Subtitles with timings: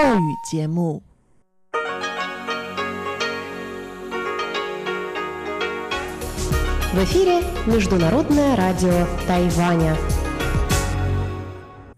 [7.02, 9.96] эфире Международное радио Тайваня.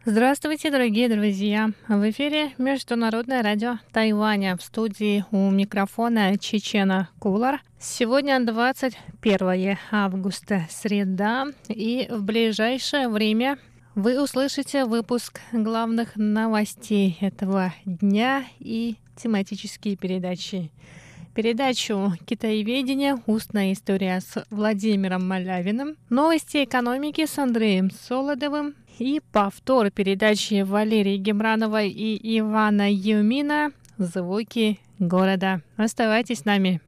[0.06, 1.72] Здравствуйте, дорогие друзья!
[1.88, 4.56] В эфире Международное радио Тайваня.
[4.56, 7.60] В студии у микрофона Чечена Кулар.
[7.78, 13.58] Сегодня 21 августа, среда, и в ближайшее время
[13.94, 20.70] вы услышите выпуск главных новостей этого дня и тематические передачи.
[21.34, 23.16] Передачу «Китаеведение.
[23.26, 31.88] Устная история» с Владимиром Малявиным, новости экономики с Андреем Солодовым и повтор передачи Валерии Гемрановой
[31.90, 35.62] и Ивана Юмина «Звуки города».
[35.76, 36.80] Оставайтесь с нами.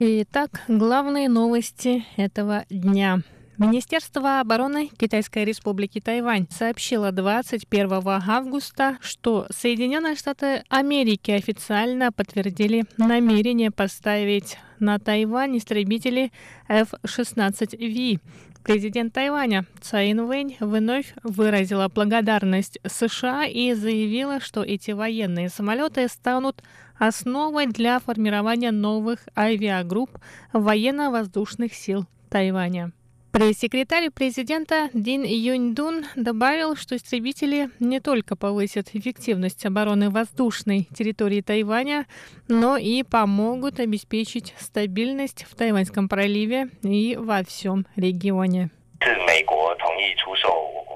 [0.00, 3.18] Итак, главные новости этого дня.
[3.56, 13.72] Министерство обороны Китайской республики Тайвань сообщило 21 августа, что Соединенные Штаты Америки официально подтвердили намерение
[13.72, 16.30] поставить на Тайвань истребители
[16.68, 18.20] F-16V.
[18.68, 26.62] Президент Тайваня Цай Инвэнь вновь выразила благодарность США и заявила, что эти военные самолеты станут
[26.98, 30.18] основой для формирования новых авиагрупп
[30.52, 32.92] военно-воздушных сил Тайваня.
[33.32, 42.06] Пресс-секретарь президента Дин Юньдун добавил, что истребители не только повысят эффективность обороны воздушной территории Тайваня,
[42.48, 48.70] но и помогут обеспечить стабильность в Тайваньском проливе и во всем регионе.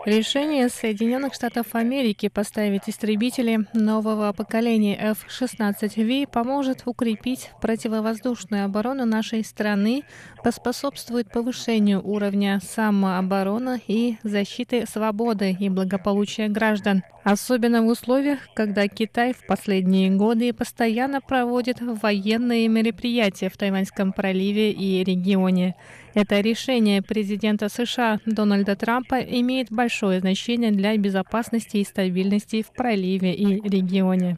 [0.04, 10.02] Решение Соединенных Штатов Америки поставить истребители нового поколения F-16V поможет укрепить противовоздушную оборону нашей страны,
[10.42, 19.32] поспособствует повышению уровня самообороны и защиты свободы и благополучия граждан, особенно в условиях, когда Китай
[19.32, 25.76] в последние годы постоянно проводит военные мероприятия в Тайваньском проливе и регионе.
[26.14, 33.32] Это решение президента США Дональда Трампа имеет большое значение для безопасности и стабильности в проливе
[33.32, 34.36] и регионе.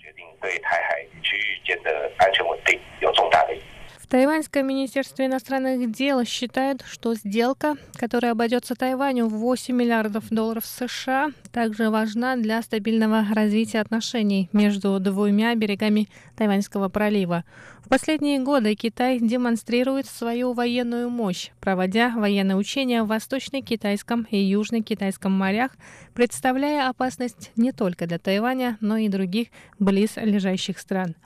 [4.04, 10.66] В Тайваньском министерстве иностранных дел считают, что сделка, которая обойдется Тайваню в 8 миллиардов долларов
[10.66, 17.44] США, также важна для стабильного развития отношений между двумя берегами Тайваньского пролива.
[17.78, 25.32] В последние годы Китай демонстрирует свою военную мощь, проводя военные учения в Восточно-Китайском и Южно-Китайском
[25.32, 25.70] морях,
[26.12, 29.48] представляя опасность не только для Тайваня, но и других
[29.78, 31.16] близлежащих стран.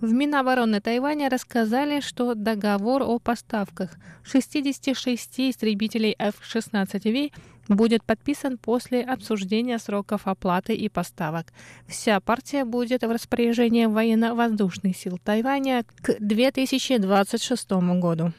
[0.00, 7.32] В Минобороны Тайваня рассказали, что договор о поставках 66 истребителей F-16V
[7.68, 11.46] будет подписан после обсуждения сроков оплаты и поставок.
[11.88, 18.32] Вся партия будет в распоряжении военно-воздушных сил Тайваня к 2026 году.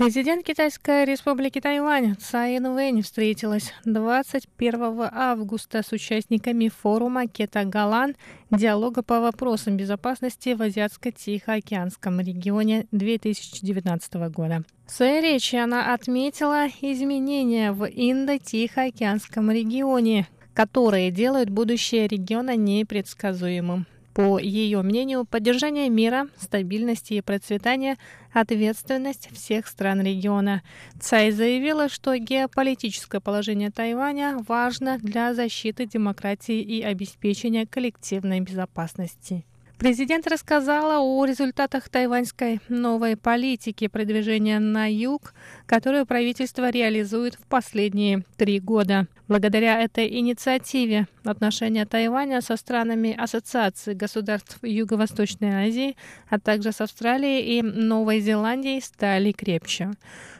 [0.00, 8.16] Президент Китайской республики Тайвань Цай Инвэнь встретилась 21 августа с участниками форума Кета-Галан
[8.50, 14.64] диалога по вопросам безопасности в Азиатско-Тихоокеанском регионе 2019 года.
[14.86, 23.84] В своей речи она отметила изменения в Индо-Тихоокеанском регионе, которые делают будущее региона непредсказуемым.
[24.14, 27.96] По ее мнению, поддержание мира, стабильности и процветания–
[28.32, 30.62] ответственность всех стран региона.
[31.00, 39.44] Цай заявила, что геополитическое положение Тайваня важно для защиты демократии и обеспечения коллективной безопасности.
[39.80, 45.32] Президент рассказала о результатах тайваньской новой политики продвижения на юг,
[45.64, 49.06] которую правительство реализует в последние три года.
[49.26, 55.96] Благодаря этой инициативе отношения Тайваня со странами Ассоциации государств Юго-Восточной Азии,
[56.28, 59.92] а также с Австралией и Новой Зеландией стали крепче.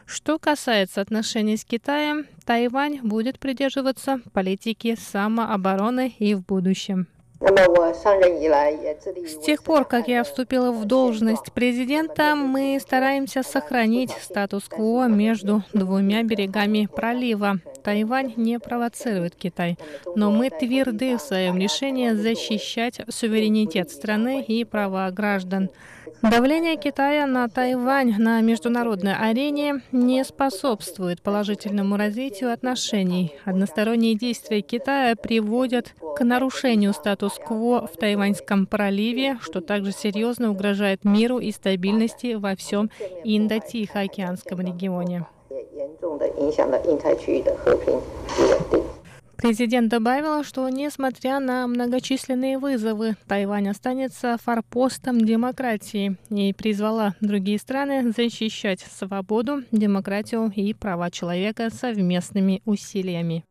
[0.05, 7.07] Что касается отношений с Китаем, Тайвань будет придерживаться политики самообороны и в будущем.
[7.41, 16.21] С тех пор, как я вступила в должность президента, мы стараемся сохранить статус-кво между двумя
[16.21, 17.55] берегами пролива.
[17.83, 19.79] Тайвань не провоцирует Китай,
[20.15, 25.71] но мы тверды в своем решении защищать суверенитет страны и права граждан.
[26.21, 33.35] Давление Китая на Тайвань на международной арене не способствует положительному развитию отношений.
[33.43, 41.39] Односторонние действия Китая приводят к нарушению статус-кво в Тайваньском проливе, что также серьезно угрожает миру
[41.39, 42.91] и стабильности во всем
[43.23, 45.25] Индо-Тихоокеанском регионе.
[49.41, 58.11] Президент добавил, что несмотря на многочисленные вызовы, Тайвань останется форпостом демократии и призвала другие страны
[58.11, 63.43] защищать свободу, демократию и права человека совместными усилиями.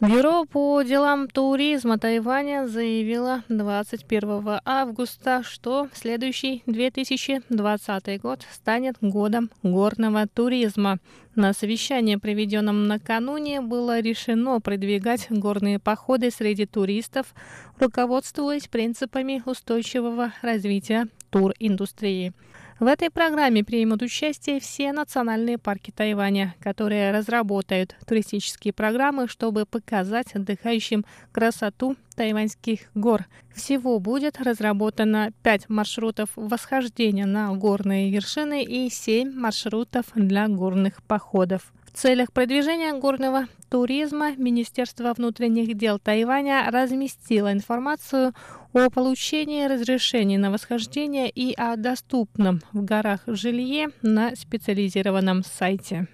[0.00, 10.28] Бюро по делам туризма Тайваня заявило 21 августа, что следующий 2020 год станет годом горного
[10.28, 10.98] туризма.
[11.34, 17.34] На совещании, проведенном накануне, было решено продвигать горные походы среди туристов,
[17.80, 22.32] руководствуясь принципами устойчивого развития туриндустрии.
[22.80, 30.32] В этой программе примут участие все национальные парки Тайваня, которые разработают туристические программы, чтобы показать
[30.36, 33.26] отдыхающим красоту тайваньских гор.
[33.52, 41.72] Всего будет разработано 5 маршрутов восхождения на горные вершины и 7 маршрутов для горных походов.
[41.88, 48.34] В целях продвижения горного туризма Министерство внутренних дел Тайваня разместило информацию
[48.74, 56.06] о получении разрешений на восхождение и о доступном в горах жилье на специализированном сайте.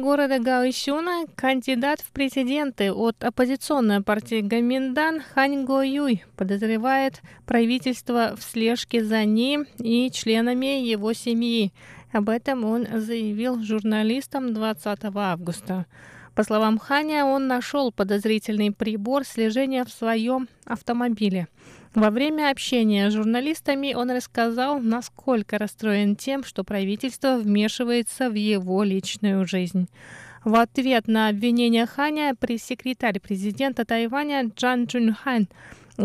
[0.00, 8.42] Города Гаосюна, кандидат в президенты от оппозиционной партии Гаминдан Хань Го Юй, подозревает правительство в
[8.42, 11.72] слежке за ним и членами его семьи.
[12.12, 15.86] Об этом он заявил журналистам 20 августа.
[16.34, 21.48] По словам Ханя, он нашел подозрительный прибор слежения в своем автомобиле.
[21.94, 28.84] Во время общения с журналистами он рассказал, насколько расстроен тем, что правительство вмешивается в его
[28.84, 29.88] личную жизнь.
[30.44, 35.48] В ответ на обвинение Ханя пресс-секретарь президента Тайваня Джан Чунхан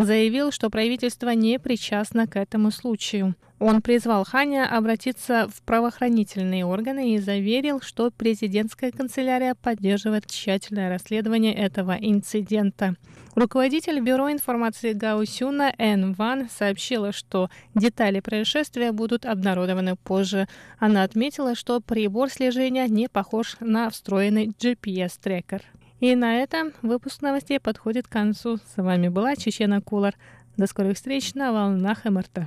[0.03, 3.35] заявил, что правительство не причастно к этому случаю.
[3.59, 11.53] Он призвал Ханя обратиться в правоохранительные органы и заверил, что президентская канцелярия поддерживает тщательное расследование
[11.53, 12.95] этого инцидента.
[13.33, 20.47] Руководитель Бюро информации Гаусюна Эн Ван сообщила, что детали происшествия будут обнародованы позже.
[20.77, 25.61] Она отметила, что прибор слежения не похож на встроенный GPS-трекер.
[26.05, 28.57] И на этом выпуск новостей подходит к концу.
[28.57, 30.13] С вами была Чечена Кулар.
[30.55, 32.41] До скорых встреч на волнах МРТ.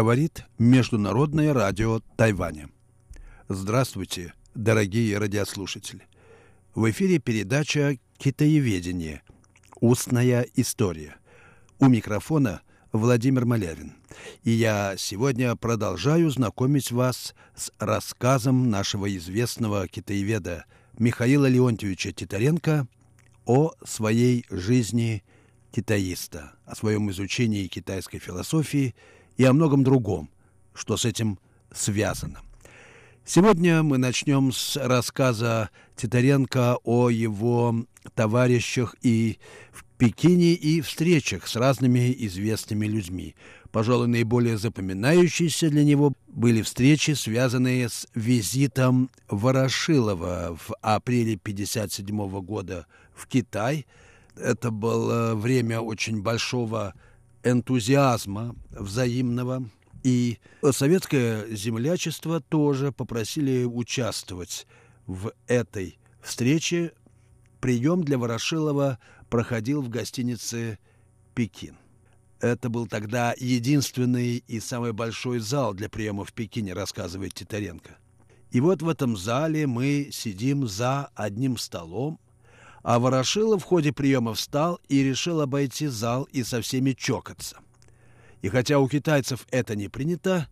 [0.00, 2.70] Говорит Международное радио Тайваня.
[3.50, 6.08] Здравствуйте, дорогие радиослушатели.
[6.74, 9.20] В эфире передача «Китаеведение.
[9.78, 11.16] Устная история».
[11.80, 13.92] У микрофона Владимир Малявин.
[14.42, 20.64] И я сегодня продолжаю знакомить вас с рассказом нашего известного китаеведа
[20.98, 22.88] Михаила Леонтьевича Титаренко
[23.44, 25.22] о своей жизни
[25.72, 28.94] китаиста, о своем изучении китайской философии–
[29.40, 30.28] и о многом другом,
[30.74, 31.38] что с этим
[31.72, 32.42] связано.
[33.24, 39.38] Сегодня мы начнем с рассказа Титаренко о его товарищах и
[39.72, 43.34] в Пекине и встречах с разными известными людьми.
[43.72, 52.86] Пожалуй, наиболее запоминающиеся для него были встречи, связанные с визитом Ворошилова в апреле 1957 года
[53.14, 53.86] в Китай.
[54.36, 56.92] Это было время очень большого
[57.44, 59.68] энтузиазма взаимного.
[60.02, 60.38] И
[60.70, 64.66] советское землячество тоже попросили участвовать
[65.06, 66.92] в этой встрече.
[67.60, 70.78] Прием для Ворошилова проходил в гостинице
[71.34, 71.76] «Пекин».
[72.40, 77.98] Это был тогда единственный и самый большой зал для приема в Пекине, рассказывает Титаренко.
[78.50, 82.18] И вот в этом зале мы сидим за одним столом,
[82.82, 87.58] а Ворошилов в ходе приема встал и решил обойти зал и со всеми чокаться.
[88.42, 90.48] И хотя у китайцев это не принято,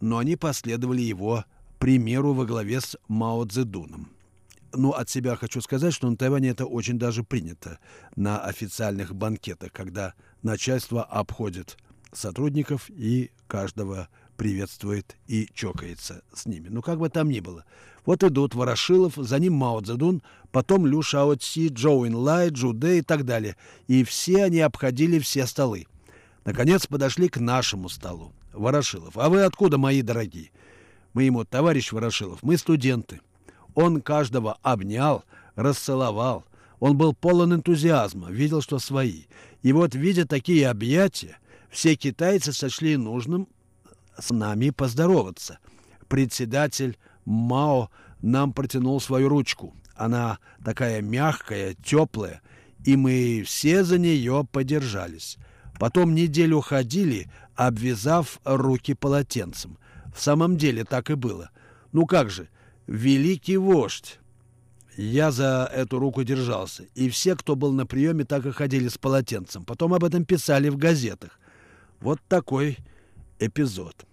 [0.00, 1.44] но они последовали его
[1.78, 4.10] примеру во главе с Мао Цзэдуном.
[4.72, 7.78] Ну, от себя хочу сказать, что на Тайване это очень даже принято
[8.14, 11.76] на официальных банкетах, когда начальство обходит
[12.12, 14.08] сотрудников и каждого
[14.40, 16.68] приветствует и чокается с ними.
[16.70, 17.66] Ну, как бы там ни было.
[18.06, 23.02] Вот идут Ворошилов, за ним Мао Цзэдун, потом Лю Шао Ци, Джоу Инлай, Джуде и
[23.02, 23.56] так далее.
[23.86, 25.86] И все они обходили все столы.
[26.46, 28.32] Наконец подошли к нашему столу.
[28.54, 30.52] Ворошилов, а вы откуда, мои дорогие?
[31.12, 33.20] Мы ему, товарищ Ворошилов, мы студенты.
[33.74, 35.22] Он каждого обнял,
[35.54, 36.46] расцеловал.
[36.78, 39.24] Он был полон энтузиазма, видел, что свои.
[39.60, 41.36] И вот, видя такие объятия,
[41.68, 43.46] все китайцы сочли нужным
[44.20, 45.58] с нами поздороваться.
[46.08, 47.90] Председатель Мао
[48.22, 49.74] нам протянул свою ручку.
[49.94, 52.40] Она такая мягкая, теплая,
[52.84, 55.36] и мы все за нее подержались.
[55.78, 59.78] Потом неделю ходили, обвязав руки полотенцем.
[60.14, 61.50] В самом деле так и было.
[61.92, 62.48] Ну как же,
[62.86, 64.18] великий вождь.
[64.96, 68.98] Я за эту руку держался, и все, кто был на приеме, так и ходили с
[68.98, 69.64] полотенцем.
[69.64, 71.38] Потом об этом писали в газетах.
[72.00, 72.78] Вот такой
[73.38, 74.04] эпизод.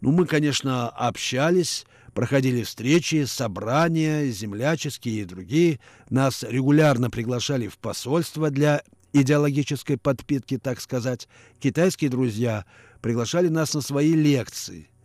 [0.00, 5.80] Ну, мы, конечно, общались, проходили встречи, собрания, земляческие и другие.
[6.10, 11.28] Нас регулярно приглашали в посольство для идеологической подпитки, так сказать.
[11.60, 12.64] Китайские друзья
[13.00, 14.88] приглашали нас на свои лекции–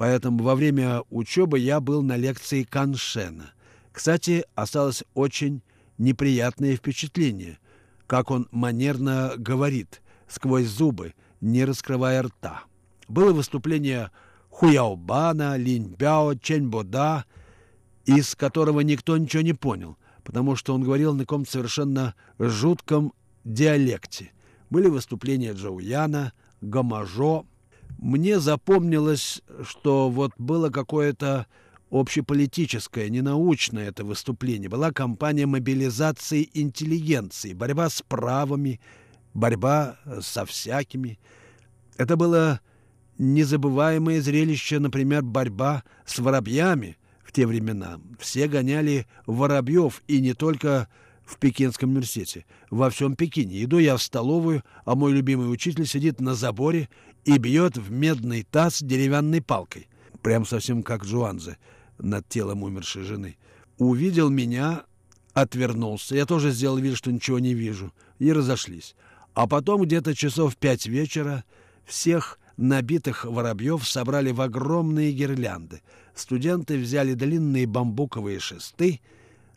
[0.00, 3.52] Поэтому во время учебы я был на лекции Каншена.
[3.92, 5.60] Кстати, осталось очень
[5.98, 7.58] неприятное впечатление,
[8.06, 12.62] как он манерно говорит, сквозь зубы, не раскрывая рта.
[13.10, 14.12] Было выступление
[14.50, 17.24] Хуяобана, Линьбяо, Ченьбода,
[18.06, 23.12] из которого никто ничего не понял, потому что он говорил на каком-то совершенно жутком
[23.44, 24.30] диалекте.
[24.70, 27.46] Были выступления Джоуяна, Гамажо,
[27.98, 31.46] мне запомнилось, что вот было какое-то
[31.90, 34.68] общеполитическое, ненаучное это выступление.
[34.68, 38.80] Была кампания мобилизации интеллигенции, борьба с правами,
[39.34, 41.18] борьба со всякими.
[41.96, 42.60] Это было
[43.20, 48.00] незабываемое зрелище, например, борьба с воробьями в те времена.
[48.18, 50.88] Все гоняли воробьев, и не только
[51.22, 53.62] в Пекинском университете, во всем Пекине.
[53.62, 56.88] Иду я в столовую, а мой любимый учитель сидит на заборе
[57.26, 59.88] и бьет в медный таз деревянной палкой.
[60.22, 61.58] Прям совсем как Джуанзе
[61.98, 63.36] над телом умершей жены.
[63.76, 64.84] Увидел меня,
[65.34, 66.16] отвернулся.
[66.16, 67.92] Я тоже сделал вид, что ничего не вижу.
[68.18, 68.96] И разошлись.
[69.34, 71.44] А потом где-то часов пять вечера
[71.84, 75.82] всех набитых воробьев собрали в огромные гирлянды.
[76.14, 79.00] Студенты взяли длинные бамбуковые шесты,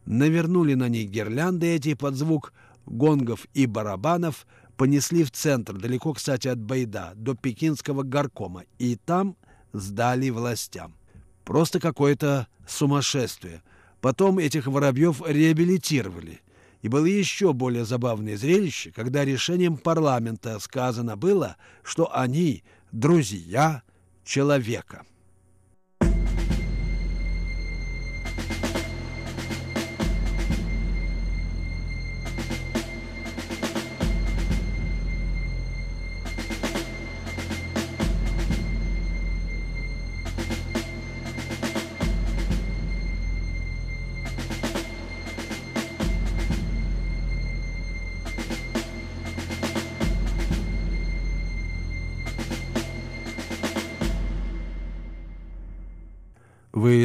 [0.06, 2.54] навернули на них гирлянды эти под звук
[2.86, 9.36] гонгов и барабанов, понесли в центр, далеко, кстати, от Байда, до пекинского горкома, и там
[9.74, 10.96] сдали властям.
[11.44, 13.62] Просто какое-то сумасшествие.
[14.00, 16.42] Потом этих воробьев реабилитировали.
[16.82, 23.82] И было еще более забавное зрелище, когда решением парламента сказано было, что они друзья
[24.24, 25.04] человека.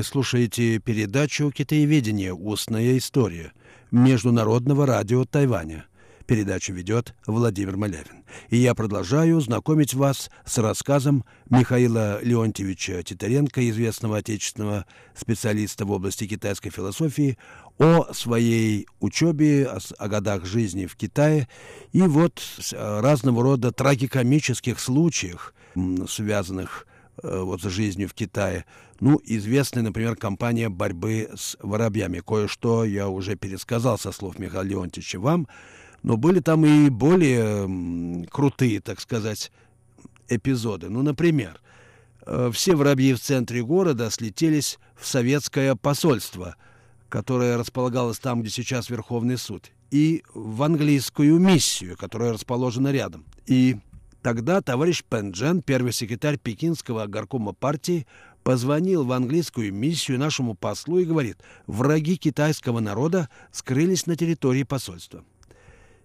[0.08, 2.32] Слушаете передачу «Китаеведение.
[2.32, 3.52] Устная история»
[3.90, 5.84] Международного радио Тайваня.
[6.24, 8.24] Передачу ведет Владимир Малявин.
[8.48, 16.26] И я продолжаю знакомить вас с рассказом Михаила Леонтьевича Титаренко, известного отечественного специалиста в области
[16.26, 17.36] китайской философии,
[17.78, 21.48] о своей учебе, о, годах жизни в Китае
[21.92, 25.54] и вот разного рода трагикомических случаях,
[26.08, 28.64] связанных с Э, вот с жизнью в Китае.
[29.00, 32.20] Ну, известная, например, кампания борьбы с воробьями.
[32.20, 35.48] Кое-что я уже пересказал со слов Михаила Леонтьевича вам,
[36.02, 39.52] но были там и более крутые, так сказать,
[40.28, 40.88] эпизоды.
[40.88, 41.60] Ну, например,
[42.26, 46.56] э, все воробьи в центре города слетелись в советское посольство,
[47.08, 53.24] которое располагалось там, где сейчас Верховный суд, и в английскую миссию, которая расположена рядом.
[53.46, 53.78] И
[54.28, 58.06] Тогда товарищ Пенджен, первый секретарь пекинского горкома партии,
[58.42, 65.24] позвонил в английскую миссию нашему послу и говорит, враги китайского народа скрылись на территории посольства.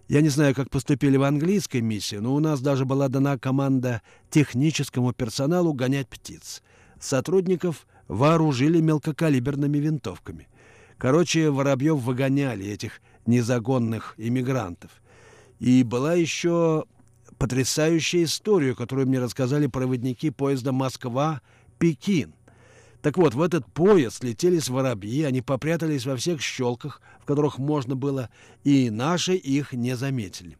[0.08, 4.00] Я не знаю, как поступили в английской миссии, но у нас даже была дана команда
[4.30, 6.62] техническому персоналу гонять птиц.
[6.98, 10.48] Сотрудников вооружили мелкокалиберными винтовками.
[10.96, 14.92] Короче, Воробьев выгоняли этих незагонных иммигрантов.
[15.58, 16.86] И была еще
[17.38, 22.34] потрясающая история, которую мне рассказали проводники поезда Москва-Пекин.
[23.02, 27.94] Так вот, в этот поезд летелись воробьи, они попрятались во всех щелках, в которых можно
[27.94, 28.30] было,
[28.62, 30.56] и наши их не заметили.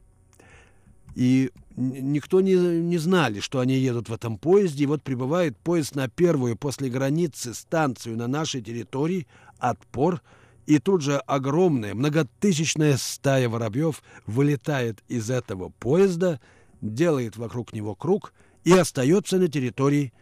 [1.14, 4.84] И никто не, не знали, что они едут в этом поезде.
[4.84, 9.26] И вот прибывает поезд на первую после границы станцию на нашей территории,
[9.58, 10.20] отпор,
[10.66, 16.40] и тут же огромная многотысячная стая воробьев вылетает из этого поезда,
[16.80, 18.32] делает вокруг него круг
[18.64, 20.12] и остается на территории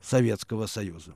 [0.00, 1.14] Советского Союза.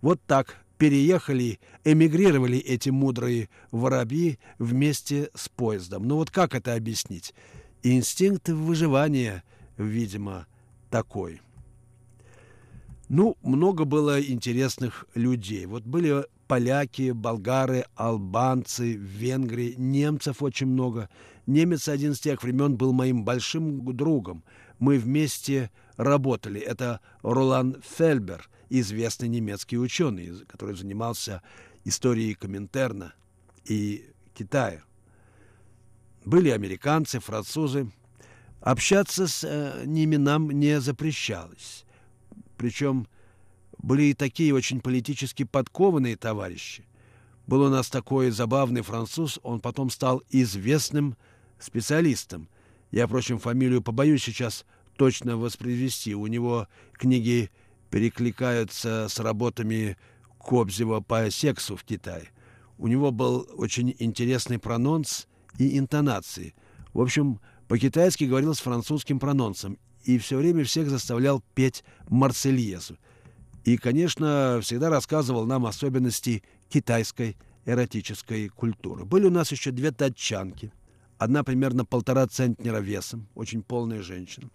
[0.00, 6.08] Вот так переехали, эмигрировали эти мудрые воробьи вместе с поездом.
[6.08, 7.34] Ну вот как это объяснить?
[7.82, 9.44] Инстинкт выживания,
[9.76, 10.46] видимо,
[10.90, 11.40] такой.
[13.08, 15.66] Ну, много было интересных людей.
[15.66, 21.08] Вот были поляки, болгары, албанцы, венгры, немцев очень много.
[21.46, 24.44] Немец один с тех времен был моим большим другом.
[24.78, 26.60] Мы вместе работали.
[26.60, 31.40] Это Ролан Фельбер– известный немецкий ученый, который занимался
[31.84, 33.14] историей Коминтерна
[33.64, 34.82] и Китая.
[36.26, 37.90] Были американцы, французы.
[38.60, 41.86] Общаться с э, ними нам не запрещалось.
[42.58, 43.08] Причем
[43.82, 46.84] были и такие очень политически подкованные товарищи.
[47.46, 51.16] Был у нас такой забавный француз, он потом стал известным
[51.58, 52.48] специалистом.
[52.90, 54.64] Я, впрочем, фамилию побоюсь сейчас
[54.96, 56.14] точно воспроизвести.
[56.14, 57.50] У него книги
[57.90, 59.96] перекликаются с работами
[60.38, 62.28] Кобзева по сексу в Китае.
[62.78, 65.26] У него был очень интересный прононс
[65.58, 66.54] и интонации.
[66.92, 72.98] В общем, по-китайски говорил с французским прононсом и все время всех заставлял петь «Марсельезу».
[73.64, 79.04] И, конечно, всегда рассказывал нам особенности китайской эротической культуры.
[79.04, 80.72] Были у нас еще две датчанки.
[81.18, 84.50] Одна примерно полтора центнера весом, очень полная женщина,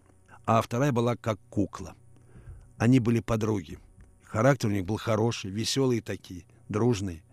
[0.45, 1.95] а вторая была как кукла–
[2.77, 3.79] они были подруги.
[4.23, 7.23] Характер у них был хороший, веселые такие, дружные.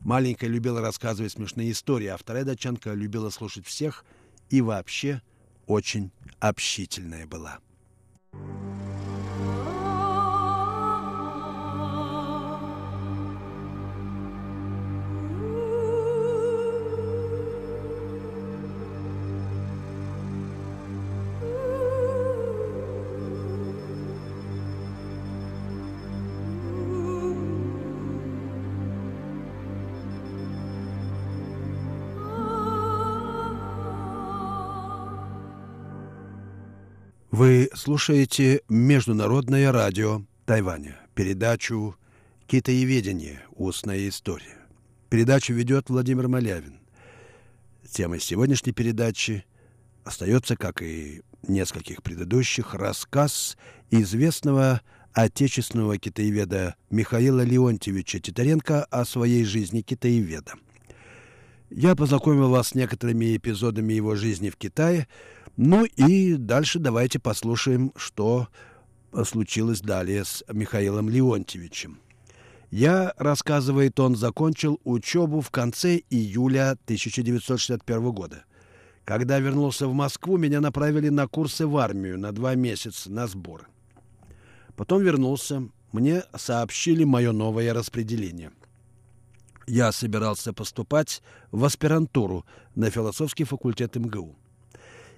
[0.00, 4.04] Маленькая любила рассказывать смешные истории, а вторая датчанка любила слушать всех
[4.50, 5.22] и вообще
[5.66, 7.58] очень общительная была.
[37.84, 41.96] Слушаете Международное радио Тайваня, передачу
[42.46, 43.42] «Китаеведение.
[43.56, 44.56] Устная история».
[45.10, 46.80] Передачу ведет Владимир Малявин.
[47.86, 49.44] Тема сегодняшней передачи
[50.02, 53.58] остается, как и нескольких предыдущих, рассказ
[53.90, 54.80] известного
[55.12, 60.54] отечественного китаеведа Михаила Леонтьевича Титаренко о своей жизни китаеведа.
[61.76, 65.08] Я познакомил вас с некоторыми эпизодами его жизни в Китае–
[65.56, 68.48] ну и дальше давайте послушаем, что
[69.24, 72.00] случилось далее с Михаилом Леонтьевичем.
[72.70, 78.44] Я, рассказывает он, закончил учебу в конце июля 1961 года.
[79.04, 83.68] Когда вернулся в Москву, меня направили на курсы в армию на два месяца на сбор.
[84.74, 88.50] Потом вернулся, мне сообщили мое новое распределение.
[89.66, 94.36] Я собирался поступать в аспирантуру на философский факультет МГУ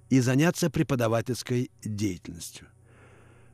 [0.08, 2.68] и заняться преподавательской деятельностью.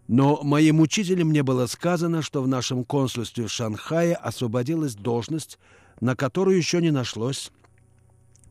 [0.09, 5.59] Но моим учителем мне было сказано, что в нашем консульстве в Шанхае освободилась должность,
[6.01, 7.51] на которую еще не нашлось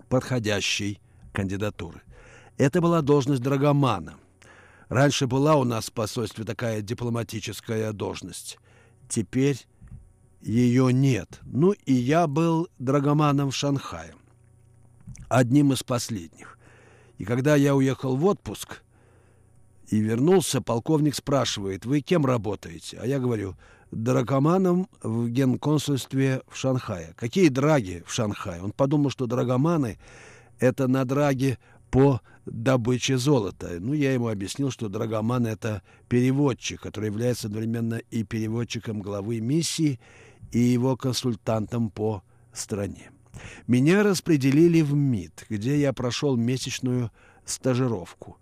[0.10, 1.00] подходящей
[1.34, 2.02] кандидатуры.
[2.58, 4.16] Это была должность драгомана.
[4.90, 8.58] Раньше была у нас в посольстве такая дипломатическая должность.
[9.08, 9.58] Теперь
[10.42, 11.40] ее нет.
[11.44, 14.14] Ну и я был драгоманом в Шанхае.
[15.30, 16.58] Одним из последних.
[17.18, 18.82] И когда я уехал в отпуск
[19.90, 22.98] и вернулся, полковник спрашивает, вы кем работаете?
[23.00, 23.56] А я говорю,
[23.92, 27.14] драгоманом в генконсульстве в Шанхае.
[27.16, 28.62] Какие драги в Шанхае?
[28.62, 30.00] Он подумал, что драгоманы–
[30.60, 31.60] это на драге
[31.92, 33.78] по добычи золота.
[33.80, 40.00] Ну, я ему объяснил, что Драгоман— это переводчик, который является одновременно и переводчиком главы миссии,
[40.52, 43.12] и его консультантом по стране.
[43.68, 47.12] Меня распределили в МИД, где я прошел месячную
[47.46, 48.38] стажировку,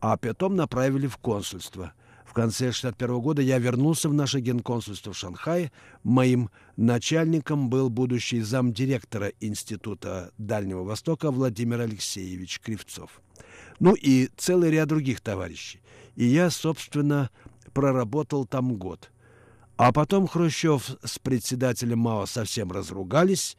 [0.00, 1.92] а потом направили в консульство—
[2.36, 5.72] конце 1961 года я вернулся в наше генконсульство в Шанхае.
[6.02, 13.22] Моим начальником был будущий замдиректора Института Дальнего Востока Владимир Алексеевич Кривцов.
[13.80, 15.80] Ну и целый ряд других товарищей.
[16.14, 17.30] И я, собственно,
[17.72, 19.10] проработал там год.
[19.76, 23.56] А потом Хрущев с председателем Мао совсем разругались,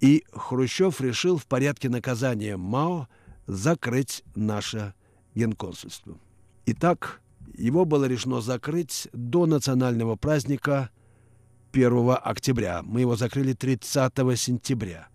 [0.00, 3.08] и Хрущев решил в порядке наказания Мао
[3.46, 4.94] закрыть наше
[5.34, 6.18] генконсульство.
[6.66, 7.20] Итак,
[7.56, 10.90] его было решено закрыть до национального праздника
[11.72, 12.82] 1 октября.
[12.82, 15.08] Мы его закрыли 30 сентября.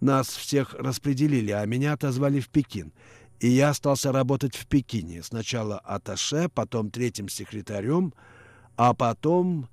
[0.00, 2.92] Нас всех распределили, а меня отозвали в Пекин.
[3.40, 5.22] И я остался работать в Пекине.
[5.22, 8.14] Сначала аташе, потом третьим секретарем,
[8.76, 9.68] а потом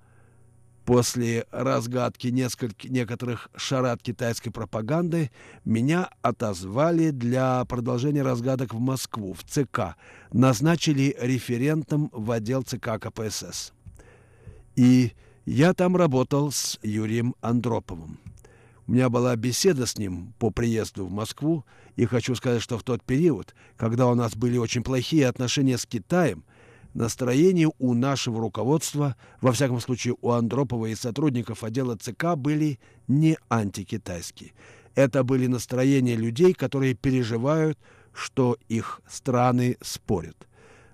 [0.86, 5.32] После разгадки нескольких, некоторых шарат китайской пропаганды
[5.64, 9.96] меня отозвали для продолжения разгадок в Москву, в ЦК.
[10.34, 13.72] Назначили референтом в отдел ЦК КПСС.
[14.76, 15.14] И
[15.46, 18.20] я там работал с Юрием Андроповым.
[18.86, 21.64] У меня была беседа с ним по приезду в Москву,
[21.96, 25.86] и хочу сказать, что в тот период, когда у нас были очень плохие отношения с
[25.86, 26.44] Китаем,
[26.94, 33.38] Настроения у нашего руководства, во всяком случае у Андропова и сотрудников отдела ЦК, были не
[33.50, 34.52] антикитайские.
[34.96, 37.80] Это были настроения людей, которые переживают,
[38.14, 40.48] что их страны спорят.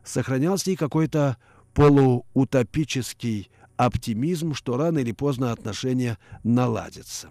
[0.06, 1.36] Сохранялся и какой-то
[1.74, 7.30] полуутопический оптимизм, что рано или поздно отношения наладятся.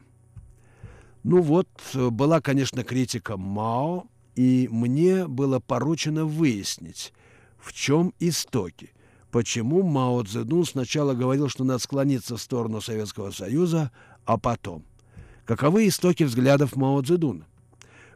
[1.22, 4.04] Ну вот, была, конечно, критика Мао,
[4.36, 7.12] и мне было поручено выяснить,
[7.58, 8.92] в чем истоки?
[9.30, 13.90] Почему Мао Цзэдун сначала говорил, что надо склониться в сторону Советского Союза,
[14.24, 14.84] а потом?
[15.44, 17.46] Каковы истоки взглядов Мао Цзэдуна?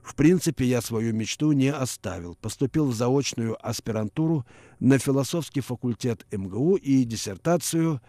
[0.02, 2.34] В принципе, я свою мечту не оставил.
[2.34, 4.44] Поступил в заочную аспирантуру
[4.80, 8.00] на философский факультет МГУ и диссертацию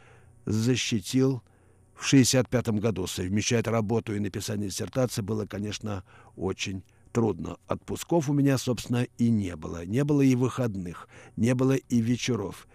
[0.45, 1.43] защитил
[1.93, 3.05] в 1965 году.
[3.05, 6.03] Совмещать работу и написание диссертации было, конечно,
[6.35, 7.57] очень трудно.
[7.67, 9.85] Отпусков у меня, собственно, и не было.
[9.85, 12.67] Не было и выходных, не было и вечеров.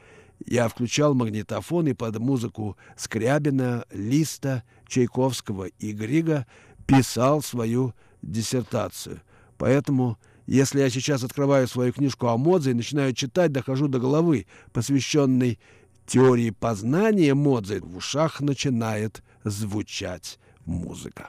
[0.46, 6.46] Я включал магнитофон и под музыку Скрябина, Листа, Чайковского и Грига
[6.86, 9.20] писал свою диссертацию.
[9.58, 14.46] Поэтому, если я сейчас открываю свою книжку о Модзе и начинаю читать, дохожу до головы,
[14.72, 15.58] посвященной
[16.06, 21.28] теории познания Модзе, в ушах начинает звучать музыка.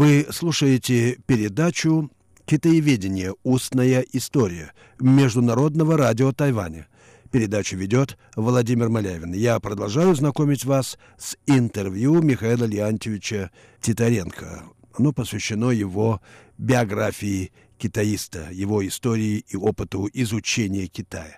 [0.00, 2.10] Вы слушаете передачу
[2.46, 3.34] «Китаеведение.
[3.42, 6.88] Устная история» Международного радио Тайваня.
[7.30, 9.34] Передачу ведет Владимир Малявин.
[9.34, 13.50] Я продолжаю знакомить вас с интервью Михаила Леонтьевича
[13.82, 14.62] Титаренко.
[14.94, 16.22] Оно посвящено его
[16.56, 21.36] биографии китаиста, его истории и опыту изучения Китая.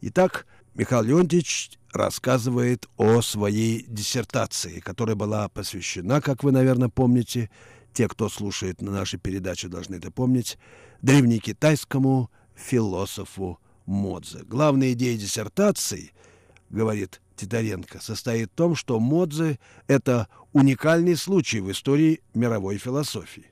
[0.00, 7.50] Итак, Михаил Леонтьевич рассказывает о своей диссертации, которая была посвящена, как вы, наверное, помните,
[7.98, 10.56] те, кто слушает на нашей передаче, должны это помнить,
[11.02, 14.44] древнекитайскому философу Модзе.
[14.44, 16.12] Главная идея диссертации,
[16.70, 19.58] говорит Титаренко, состоит в том, что Модзе–
[19.88, 23.46] это уникальный случай в истории мировой философии.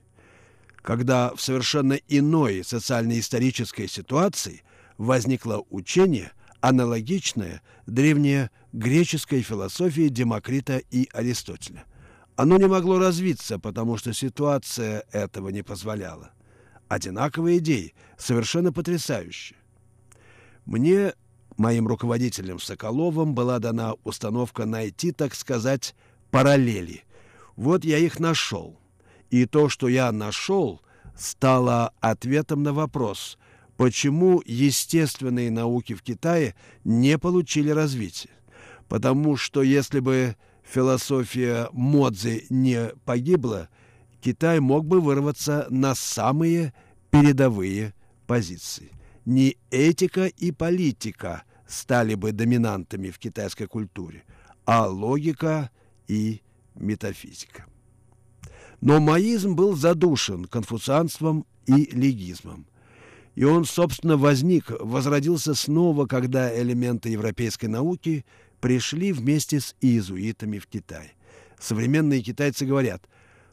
[0.77, 4.63] Когда в совершенно иной социально-исторической ситуации
[4.97, 6.31] возникло учение,
[6.61, 11.85] аналогичное древнегреческой философии Демокрита и Аристотеля–
[12.37, 16.31] оно не могло развиться, потому что ситуация этого не позволяла.
[16.89, 19.59] Одинаковые идеи, совершенно потрясающие.
[20.67, 21.15] Мне,
[21.57, 25.95] моим руководителем Соколовым, была дана установка найти, так сказать,
[26.31, 27.05] параллели.
[27.57, 28.79] Вот я их нашел.
[29.31, 30.83] И то, что я нашел,
[31.17, 33.39] стало ответом на вопрос,
[33.77, 38.31] почему естественные науки в Китае не получили развития.
[38.89, 40.37] Потому что если бы
[40.67, 43.69] философия Модзи не погибла,
[44.21, 46.75] Китай мог бы вырваться на самые
[47.11, 47.95] передовые
[48.27, 48.91] позиции.
[49.25, 54.25] Не этика и политика стали бы доминантами в китайской культуре,
[54.65, 55.71] а логика
[56.09, 56.43] и
[56.75, 57.67] метафизика.
[58.81, 62.67] Но маизм был задушен конфуцианством и легизмом.
[63.35, 68.25] И он, собственно, возник, возродился снова, когда элементы европейской науки
[68.67, 71.13] пришли вместе с иезуитами в Китай.
[71.57, 73.01] Современные китайцы говорят,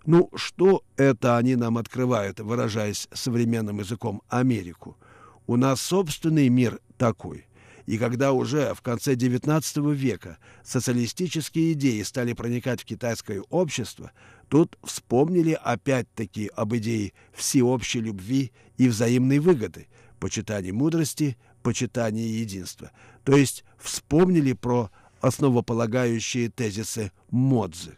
[0.07, 4.97] ну что это они нам открывают, выражаясь современным языком, Америку?
[5.45, 7.45] У нас собственный мир такой–
[7.85, 14.13] и когда уже в конце XIX века социалистические идеи стали проникать в китайское общество,
[14.47, 19.87] тут вспомнили опять-таки об идее всеобщей любви и взаимной выгоды,
[20.19, 22.91] почитании мудрости, почитании единства.
[23.23, 24.89] То есть вспомнили про
[25.23, 27.97] основополагающие тезисы Модзы.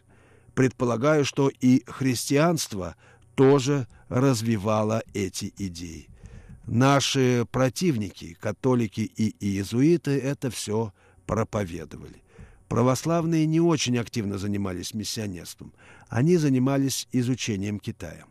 [0.54, 2.94] Предполагаю, что и христианство
[3.34, 6.08] тоже развивало эти идеи.
[6.66, 10.92] Наши противники, католики и иезуиты, это все
[11.26, 12.22] проповедовали.
[12.68, 15.72] Православные не очень активно занимались миссионерством.
[16.08, 18.24] Они занимались изучением Китая.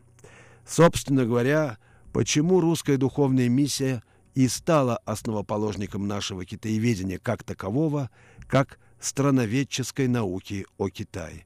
[0.66, 1.76] Собственно говоря,
[2.14, 4.02] почему русская духовная миссия
[4.34, 8.10] и стала основоположником нашего китаеведения как такового,
[8.48, 11.44] как страноведческой науки о Китае.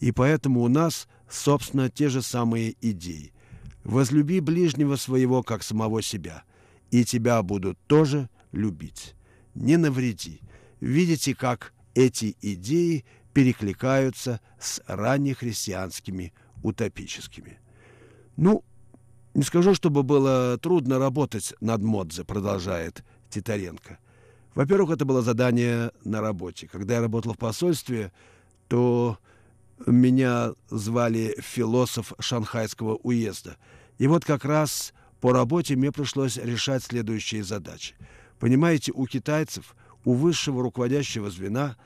[0.00, 3.32] И поэтому у нас, собственно, те же самые идеи–
[3.84, 6.44] Возлюби ближнего своего, как самого себя,
[6.90, 9.14] и тебя будут тоже любить.
[9.54, 10.40] Не навреди.
[10.80, 16.32] Видите, как эти идеи перекликаются с раннехристианскими
[16.62, 17.58] утопическими.
[18.36, 18.64] Ну,
[19.34, 23.98] не скажу, чтобы было трудно работать над Модзе, продолжает Титаренко.
[24.54, 26.66] Во-первых, это было задание на работе.
[26.66, 28.12] Когда я работал в посольстве,
[28.68, 29.18] то
[29.86, 33.56] меня звали философ Шанхайского уезда.
[33.98, 37.94] И вот как раз по работе мне пришлось решать следующие задачи.
[38.38, 41.76] Понимаете, у китайцев, у высшего руководящего звена,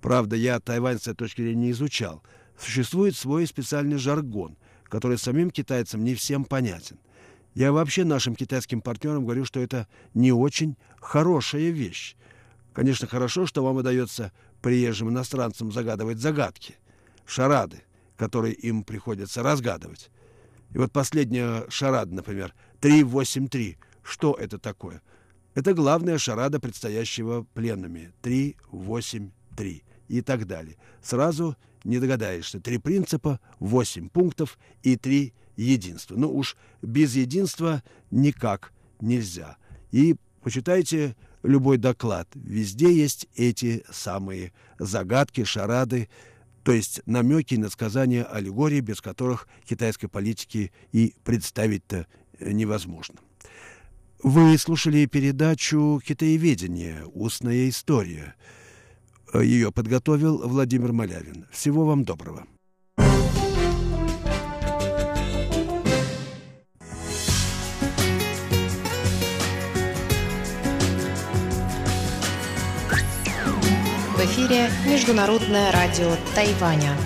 [0.00, 2.22] правда, я Тайвань с этой точки зрения не изучал,
[2.58, 6.98] существует свой специальный жаргон, который самим китайцам не всем понятен.
[7.56, 12.14] Я вообще нашим китайским партнерам говорю, что это не очень хорошая вещь.
[12.74, 16.76] Конечно, хорошо, что вам удается приезжим иностранцам загадывать загадки–
[17.24, 17.82] шарады,
[18.18, 20.10] которые им приходится разгадывать.
[20.74, 23.78] И вот последняя шарада, например, 383.
[24.02, 25.00] Что это такое?
[25.54, 28.12] Это главная шарада предстоящего пленными.
[28.20, 30.76] 383 и так далее.
[31.02, 32.60] Сразу не догадаешься.
[32.60, 36.16] Три принципа, восемь пунктов и три единства.
[36.16, 39.56] Ну уж без единства никак нельзя.
[39.92, 42.28] И почитайте любой доклад.
[42.34, 46.08] Везде есть эти самые загадки, шарады,
[46.62, 52.06] то есть намеки на сказания аллегории, без которых китайской политики и представить-то
[52.40, 53.20] невозможно.
[54.22, 57.04] Вы слушали передачу «Китаеведение.
[57.06, 58.34] Устная история».
[59.34, 61.46] Ее подготовил Владимир Малявин.
[61.52, 62.46] Всего вам доброго.
[74.26, 76.96] Эфире Международное радио Тайваня.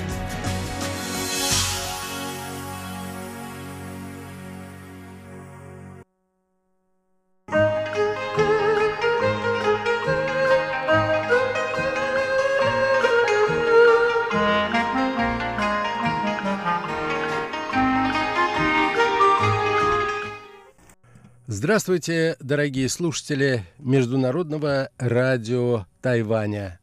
[21.47, 26.80] Здравствуйте, дорогие слушатели Международного радио Тайваня.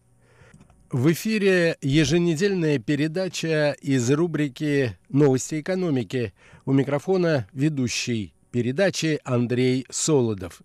[0.92, 6.34] В эфире еженедельная передача из рубрики «Новости экономики».
[6.66, 10.62] У микрофона ведущий передачи Андрей Солодов.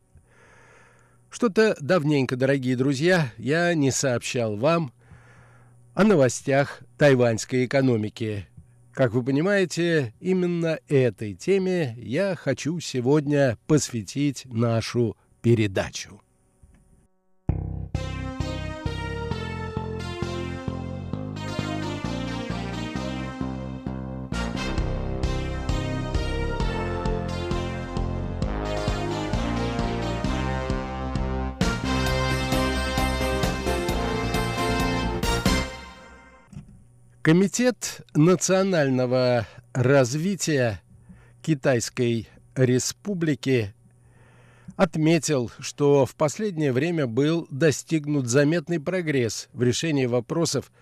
[1.29, 4.93] Что-то давненько, дорогие друзья, я не сообщал вам
[5.95, 8.47] о новостях тайваньской экономики.
[8.93, 16.22] Как вы понимаете, именно этой теме я хочу сегодня посвятить нашу передачу.
[37.23, 40.83] Комитет национального развития
[41.41, 43.73] Китайской Республики
[44.75, 50.73] отметил, что в последнее время был достигнут заметный прогресс в решении вопросов,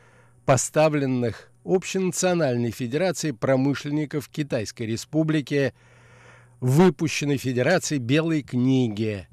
[0.46, 5.74] поставленных Общенациональной Федерацией промышленников Китайской Республики
[6.60, 9.28] выпущенной Федерацией Белой книги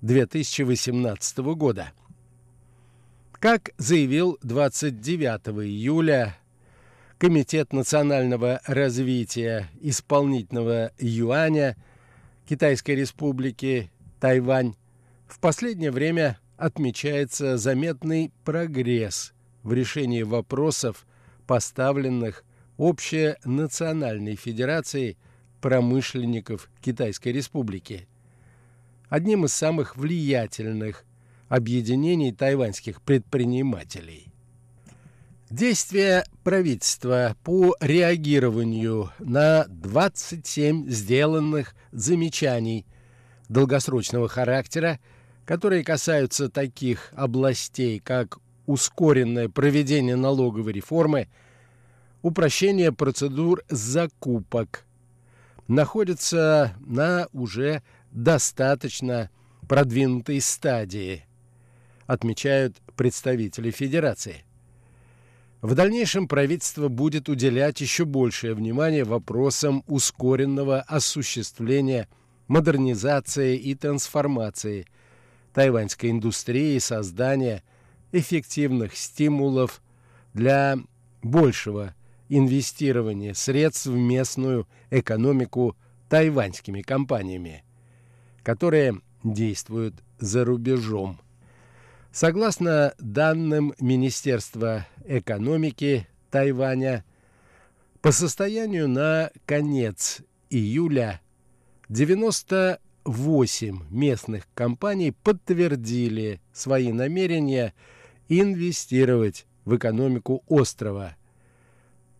[0.00, 1.90] 2018 года.
[3.40, 6.38] Как заявил 29 июля
[7.18, 11.76] Комитет национального развития исполнительного юаня
[12.48, 14.74] Китайской республики Тайвань,
[15.26, 21.06] в последнее время отмечается заметный прогресс в решении вопросов,
[21.46, 22.42] поставленных
[22.78, 25.18] Общенациональной Федерацией
[25.60, 28.08] промышленников Китайской Республики.
[29.10, 31.04] Одним из самых влиятельных
[31.48, 34.32] объединений тайваньских предпринимателей.
[35.48, 42.84] Действия правительства по реагированию на 27 сделанных замечаний
[43.48, 44.98] долгосрочного характера,
[45.44, 51.28] которые касаются таких областей, как ускоренное проведение налоговой реформы,
[52.22, 54.84] упрощение процедур закупок,
[55.68, 59.30] находятся на уже достаточно
[59.68, 61.25] продвинутой стадии,
[62.06, 64.44] отмечают представители Федерации.
[65.62, 72.08] В дальнейшем правительство будет уделять еще большее внимание вопросам ускоренного осуществления
[72.46, 74.86] модернизации и трансформации
[75.52, 77.62] тайваньской индустрии и создания
[78.12, 79.82] эффективных стимулов
[80.34, 80.78] для
[81.22, 81.94] большего
[82.28, 85.76] инвестирования средств в местную экономику
[86.08, 87.64] тайваньскими компаниями,
[88.42, 91.18] которые действуют за рубежом.
[92.16, 97.04] Согласно данным Министерства экономики Тайваня,
[98.00, 101.20] по состоянию на конец июля
[101.90, 107.74] 98 местных компаний подтвердили свои намерения
[108.30, 111.16] инвестировать в экономику острова.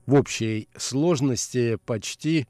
[0.04, 2.46] В общей сложности почти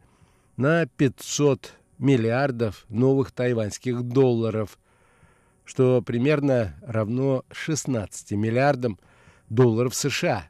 [0.56, 4.80] на 500 миллиардов новых тайваньских долларов–
[5.66, 8.98] что примерно равно 16 миллиардам
[9.50, 10.48] долларов США.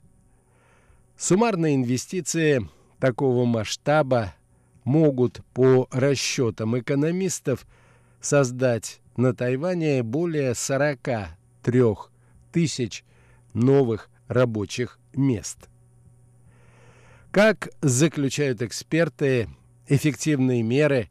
[1.17, 2.69] Суммарные инвестиции
[3.01, 4.35] такого масштаба
[4.85, 7.67] могут по расчетам экономистов
[8.21, 11.83] создать на Тайване более 43
[12.53, 13.03] тысяч
[13.55, 15.69] новых рабочих мест.
[17.31, 19.49] Как заключают эксперты,
[19.89, 21.09] эффективные меры,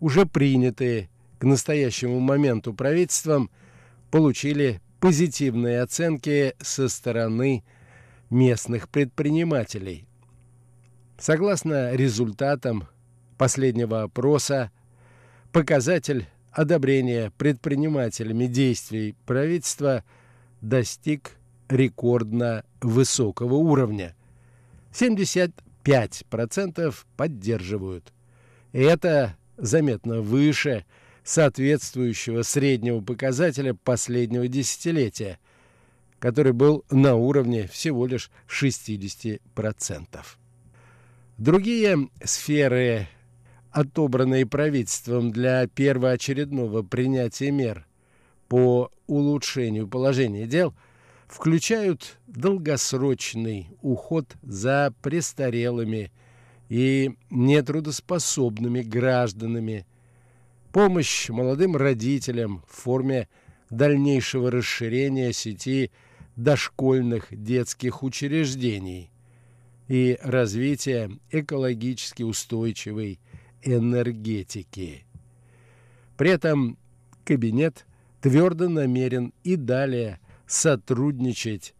[0.00, 3.50] уже принятые к настоящему моменту правительством
[4.10, 7.64] получили позитивные оценки со стороны
[8.30, 10.06] местных предпринимателей.
[11.18, 12.88] Согласно результатам
[13.36, 14.70] последнего опроса,
[15.52, 20.02] показатель одобрения предпринимателями действий правительства
[20.60, 21.32] достиг
[21.68, 24.14] рекордно высокого уровня.
[24.92, 28.12] 75% поддерживают.
[28.72, 30.84] Это заметно выше–
[31.24, 35.38] соответствующего среднего показателя последнего десятилетия,
[36.18, 39.40] который был на уровне всего лишь 60%.
[41.38, 43.08] Другие сферы,
[43.70, 47.86] отобранные правительством для первоочередного принятия мер
[48.48, 50.74] по улучшению положения дел,
[51.26, 56.12] включают долгосрочный уход за престарелыми
[56.68, 59.86] и нетрудоспособными гражданами–
[60.74, 63.28] помощь молодым родителям в форме
[63.70, 65.92] дальнейшего расширения сети
[66.34, 69.12] дошкольных детских учреждений
[69.86, 73.20] и развития экологически устойчивой
[73.62, 75.04] энергетики.
[76.16, 76.76] При этом
[77.24, 77.86] кабинет
[78.20, 81.72] твердо намерен и далее сотрудничать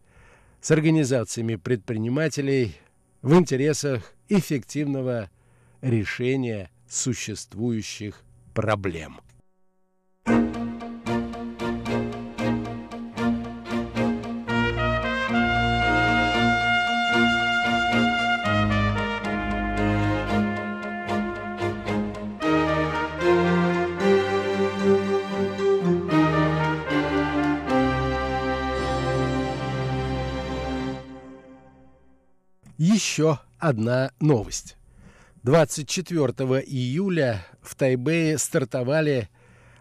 [0.61, 2.75] с организациями предпринимателей
[3.21, 5.29] в интересах эффективного
[5.81, 8.24] решения существующих
[8.55, 9.19] проблем.
[32.77, 34.77] Еще одна новость.
[35.45, 39.29] 24 июля в Тайбэе стартовали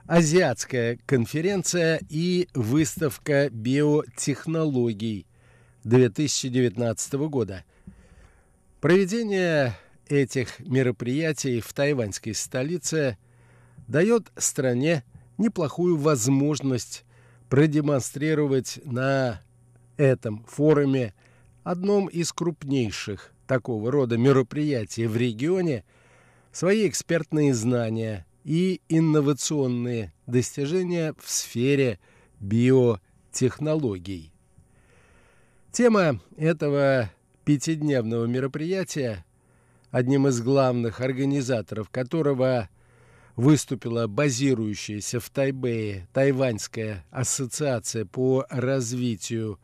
[0.06, 5.26] Азиатская конференция и выставка биотехнологий
[5.84, 7.64] 2019 года.
[8.82, 9.74] Проведение
[10.06, 13.16] этих мероприятий в тайваньской столице
[13.88, 15.02] дает стране
[15.38, 17.06] неплохую возможность
[17.48, 19.40] продемонстрировать на
[19.96, 21.14] этом форуме
[21.62, 25.84] одном из крупнейших такого рода мероприятий в регионе
[26.52, 31.98] свои экспертные знания и инновационные достижения в сфере
[32.40, 34.32] биотехнологий.
[35.72, 37.10] Тема этого
[37.44, 39.24] пятидневного мероприятия,
[39.90, 42.68] одним из главных организаторов которого
[43.36, 49.58] выступила базирующаяся в Тайбэе Тайваньская ассоциация по развитию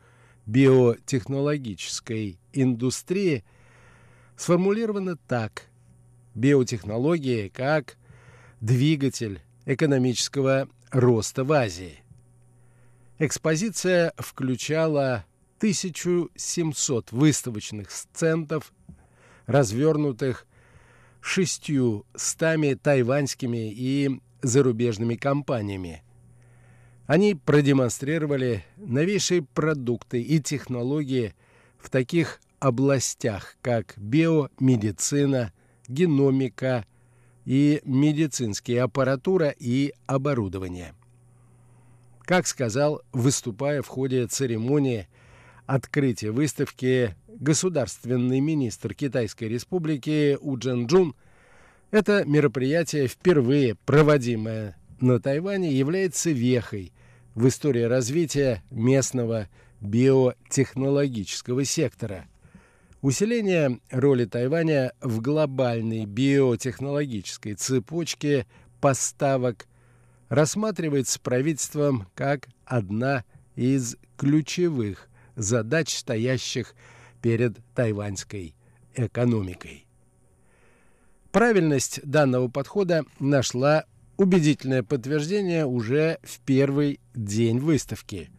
[0.45, 3.43] биотехнологической индустрии,
[4.41, 5.67] сформулирована так.
[6.33, 7.97] Биотехнологии как
[8.59, 11.99] двигатель экономического роста в Азии.
[13.19, 15.25] Экспозиция включала
[15.59, 18.73] 1700 выставочных стендов,
[19.45, 20.47] развернутых
[21.21, 26.01] шестью стами тайваньскими и зарубежными компаниями.
[27.05, 31.35] Они продемонстрировали новейшие продукты и технологии
[31.77, 35.51] в таких областях, как биомедицина,
[35.87, 36.85] геномика
[37.43, 40.93] и медицинские аппаратура и оборудование.
[42.21, 45.09] Как сказал, выступая в ходе церемонии
[45.65, 51.15] открытия выставки государственный министр Китайской республики У Джун,
[51.89, 56.93] это мероприятие, впервые проводимое на Тайване, является вехой
[57.33, 59.49] в истории развития местного
[59.81, 62.27] биотехнологического сектора.
[63.01, 68.45] Усиление роли Тайваня в глобальной биотехнологической цепочке
[68.79, 69.65] поставок
[70.29, 73.23] рассматривается правительством как одна
[73.55, 76.75] из ключевых задач, стоящих
[77.23, 78.53] перед тайваньской
[78.93, 79.87] экономикой.
[81.31, 83.85] Правильность данного подхода нашла
[84.17, 88.29] убедительное подтверждение уже в первый день выставки,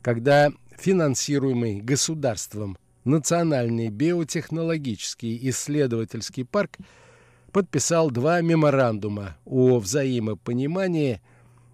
[0.00, 6.78] когда финансируемый государством Национальный биотехнологический исследовательский парк
[7.50, 11.20] подписал два меморандума о взаимопонимании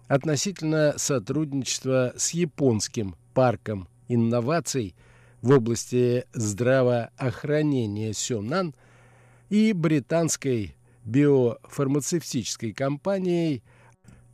[0.07, 4.95] относительно сотрудничества с японским парком инноваций–
[5.41, 8.75] в области здравоохранения Сёнан
[9.49, 10.75] и британской
[11.05, 13.63] биофармацевтической компанией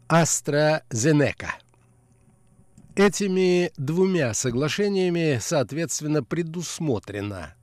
[0.09, 1.49] AstraZeneca.
[2.95, 7.53] Этими двумя соглашениями, соответственно, предусмотрено,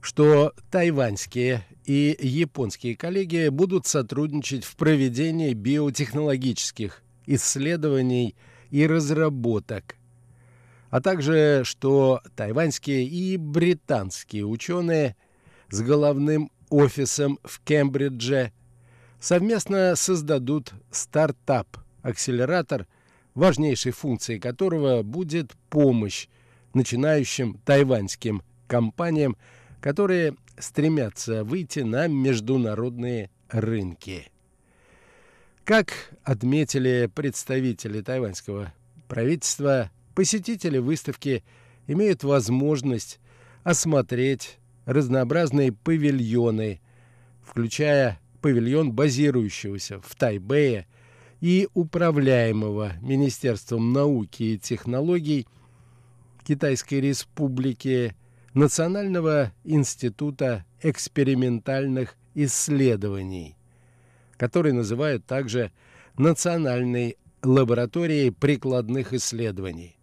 [0.00, 8.36] что тайваньские и японские коллеги будут сотрудничать в проведении биотехнологических исследований
[8.70, 9.96] и разработок
[10.90, 15.16] а также что тайваньские и британские ученые
[15.68, 18.52] с головным офисом в Кембридже
[19.20, 22.86] совместно создадут стартап-акселератор,
[23.36, 26.26] важнейшей функцией которого будет помощь
[26.74, 29.36] начинающим тайваньским компаниям,
[29.80, 34.30] которые стремятся выйти на международные рынки.
[35.64, 38.72] Как отметили представители тайваньского
[39.06, 41.44] правительства, посетители выставки
[41.86, 43.20] имеют возможность
[43.64, 46.80] осмотреть разнообразные павильоны,
[47.44, 50.86] включая павильон базирующегося в Тайбэе
[51.40, 55.46] и управляемого Министерством науки и технологий
[56.46, 58.14] Китайской Республики
[58.54, 63.56] Национального института экспериментальных исследований,
[64.36, 65.72] который называют также
[66.16, 69.96] Национальной лабораторией прикладных исследований.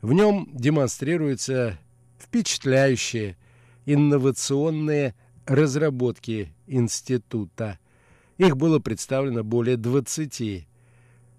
[0.00, 1.78] В нем демонстрируются
[2.18, 3.36] впечатляющие
[3.84, 5.14] инновационные
[5.46, 7.78] разработки института.
[8.38, 10.66] Их было представлено более 20,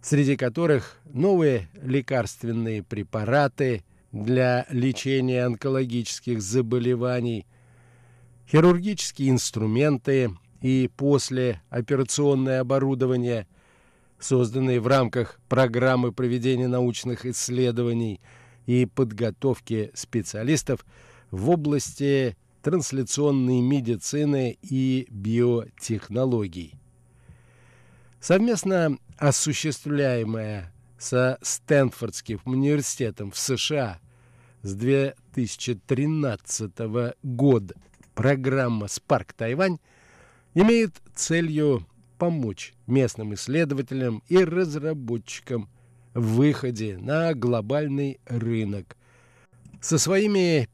[0.01, 7.47] среди которых новые лекарственные препараты для лечения онкологических заболеваний,
[8.49, 10.31] хирургические инструменты
[10.61, 13.47] и послеоперационное оборудование,
[14.19, 18.21] созданные в рамках программы проведения научных исследований–
[18.69, 20.85] и подготовки специалистов
[21.31, 26.75] в области трансляционной медицины и биотехнологий.
[28.20, 33.99] Совместно осуществляемая со Стэнфордским университетом в США
[34.61, 36.72] с 2013
[37.24, 37.76] года
[38.13, 39.80] программа «Спарк Тайвань»
[40.53, 45.70] имеет целью помочь местным исследователям и разработчикам
[46.13, 48.97] выходе на глобальный рынок
[49.80, 50.67] со своими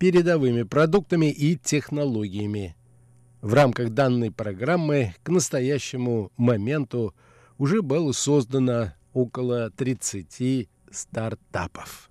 [0.00, 2.74] передовыми продуктами и технологиями.
[3.40, 7.14] В рамках данной программы к настоящему моменту
[7.56, 12.10] уже было создано около 30 стартапов.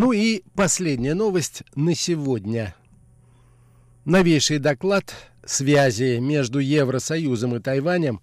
[0.00, 2.76] Ну и последняя новость на сегодня.
[4.04, 5.12] Новейший доклад
[5.44, 8.20] связи между Евросоюзом и Тайванем,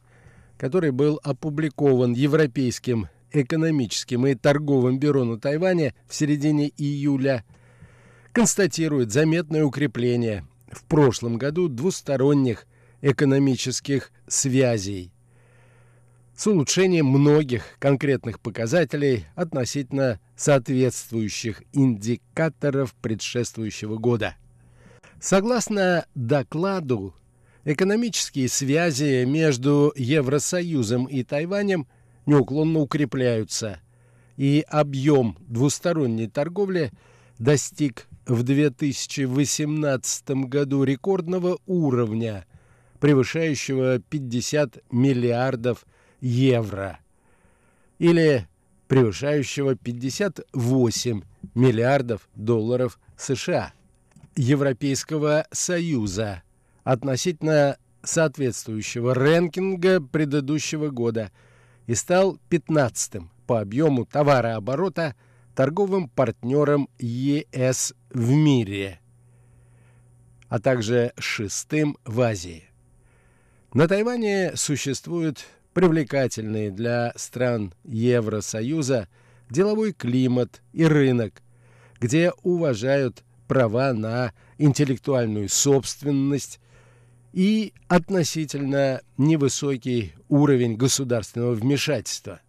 [0.57, 7.43] который был опубликован Европейским экономическим и торговым бюро на Тайване в середине июля,
[8.31, 12.67] констатирует заметное укрепление в прошлом году двусторонних
[13.01, 15.11] экономических связей
[16.35, 24.35] с улучшением многих конкретных показателей относительно соответствующих индикаторов предшествующего года.
[25.21, 27.15] Согласно докладу,
[27.63, 31.87] экономические связи между Евросоюзом и Тайванем
[32.25, 33.79] неуклонно укрепляются,
[34.35, 36.91] и объем двусторонней торговли
[37.39, 42.45] достиг в 2018 году рекордного уровня,
[42.99, 45.85] превышающего 50 миллиардов
[46.21, 46.99] евро
[47.99, 48.47] или
[48.87, 51.21] превышающего 58
[51.53, 53.73] миллиардов долларов США
[54.35, 56.43] Европейского Союза
[56.83, 61.31] относительно соответствующего рэнкинга предыдущего года
[61.87, 65.15] и стал 15-м по объему товарооборота
[65.55, 68.99] торговым партнером ЕС в мире,
[70.49, 72.65] а также шестым в Азии.
[73.73, 75.45] На Тайване существует
[75.75, 79.09] привлекательный для стран Евросоюза
[79.49, 81.43] деловой климат и рынок,
[81.99, 86.61] где уважают права на интеллектуальную собственность
[87.33, 92.39] и относительно невысокий уровень государственного вмешательства,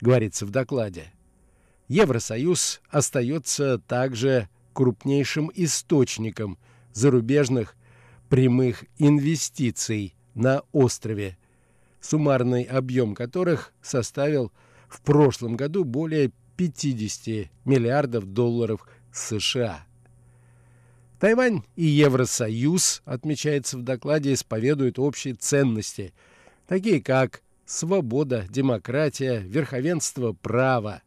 [0.00, 1.12] говорится в докладе.
[1.88, 6.56] Евросоюз остается также крупнейшим источником
[6.92, 7.74] зарубежных
[8.28, 11.36] прямых инвестиций на острове
[12.02, 14.52] суммарный объем которых составил
[14.88, 19.86] в прошлом году более 50 миллиардов долларов США.
[21.18, 26.12] Тайвань и Евросоюз, отмечается в докладе, исповедуют общие ценности,
[26.66, 31.02] такие как свобода, демократия, верховенство права.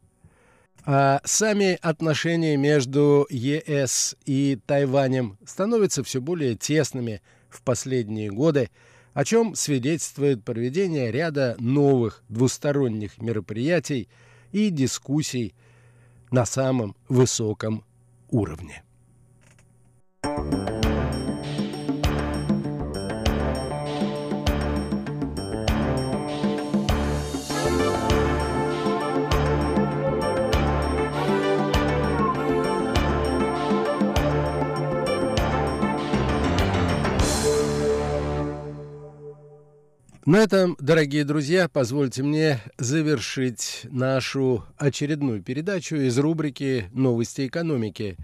[0.86, 7.20] А сами отношения между ЕС и Тайванем становятся все более тесными
[7.50, 8.70] в последние годы,
[9.16, 14.10] о чем свидетельствует проведение ряда новых двусторонних мероприятий
[14.52, 15.54] и дискуссий
[16.30, 17.82] на самом высоком
[18.28, 18.84] уровне.
[40.26, 48.16] На этом, дорогие друзья, позвольте мне завершить нашу очередную передачу из рубрики «Новости экономики».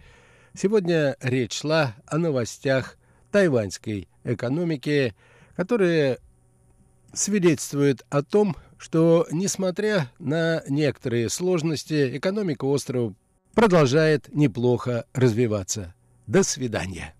[0.53, 2.98] Сегодня речь шла о новостях
[3.30, 5.14] тайваньской экономики,
[5.55, 6.18] которые
[7.12, 13.14] свидетельствуют о том, что, несмотря на некоторые сложности, экономика острова
[13.55, 15.94] продолжает неплохо развиваться.
[16.26, 17.14] До свидания.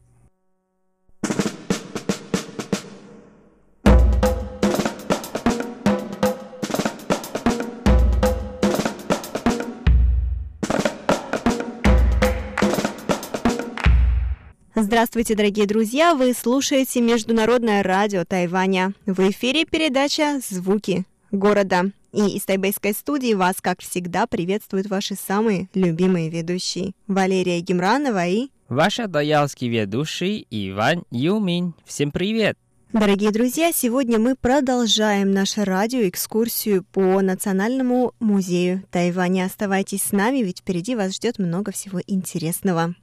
[14.93, 16.15] Здравствуйте, дорогие друзья!
[16.15, 18.93] Вы слушаете Международное радио Тайваня.
[19.07, 21.93] В эфире передача «Звуки города».
[22.13, 26.93] И из тайбэйской студии вас, как всегда, приветствуют ваши самые любимые ведущие.
[27.07, 28.49] Валерия Гемранова и...
[28.69, 31.73] Ваша даялский ведущий Иван Юмин.
[31.87, 32.59] Всем привет!
[32.93, 39.47] Дорогие друзья, сегодня мы продолжаем нашу радиоэкскурсию по Национальному музею Тайваня.
[39.47, 42.95] Оставайтесь с нами, ведь впереди вас ждет много всего интересного.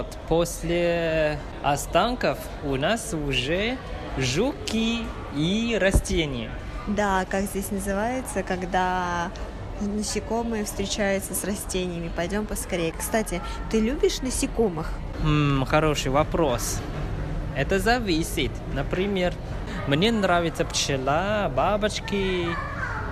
[0.00, 3.76] Вот, после останков у нас уже
[4.16, 5.00] жуки
[5.36, 6.50] и растения.
[6.86, 9.30] Да, как здесь называется, когда
[9.80, 12.10] насекомые встречаются с растениями.
[12.14, 12.92] Пойдем поскорее.
[12.96, 14.90] Кстати, ты любишь насекомых?
[15.22, 16.80] М, хороший вопрос.
[17.56, 18.52] Это зависит.
[18.72, 19.34] Например,
[19.86, 22.46] мне нравится пчела, бабочки,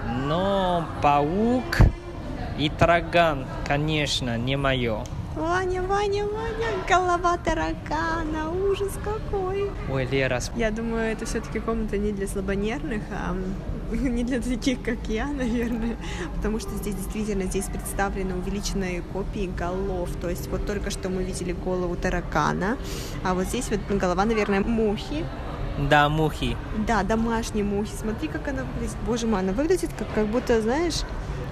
[0.07, 1.79] но паук
[2.59, 5.05] и тараган, конечно, не мое.
[5.39, 9.71] Ваня, Ваня, Ваня, голова таракана, ужас какой.
[9.89, 13.37] Ой, Лера, Я думаю, это все-таки комната не для слабонервных, а
[13.93, 15.97] не для таких, как я, наверное,
[16.35, 20.11] потому что здесь действительно здесь представлены увеличенные копии голов.
[20.21, 22.77] То есть вот только что мы видели голову таракана,
[23.25, 25.25] а вот здесь вот голова, наверное, мухи.
[25.89, 26.57] да, мухи.
[26.87, 27.93] Да, домашние мухи.
[27.97, 28.97] Смотри, как она выглядит.
[29.07, 31.03] Боже мой, она выглядит как, как будто, знаешь,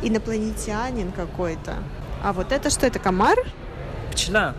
[0.03, 1.76] инопланетянин какой-то.
[2.24, 3.37] А вот это что, это комар?
[4.16, 4.54] Пчела.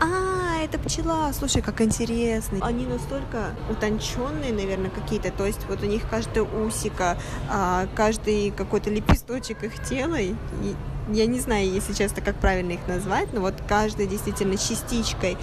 [0.00, 1.32] А, это пчела.
[1.32, 2.58] Слушай, как интересно.
[2.60, 5.30] Они настолько утонченные, наверное, какие-то.
[5.30, 7.16] То есть вот у них каждое усико,
[7.48, 10.16] а, каждый какой-то лепесточек их тела.
[10.16, 10.34] И
[11.12, 15.38] я не знаю, если честно, как правильно их назвать, но вот каждой действительно частичкой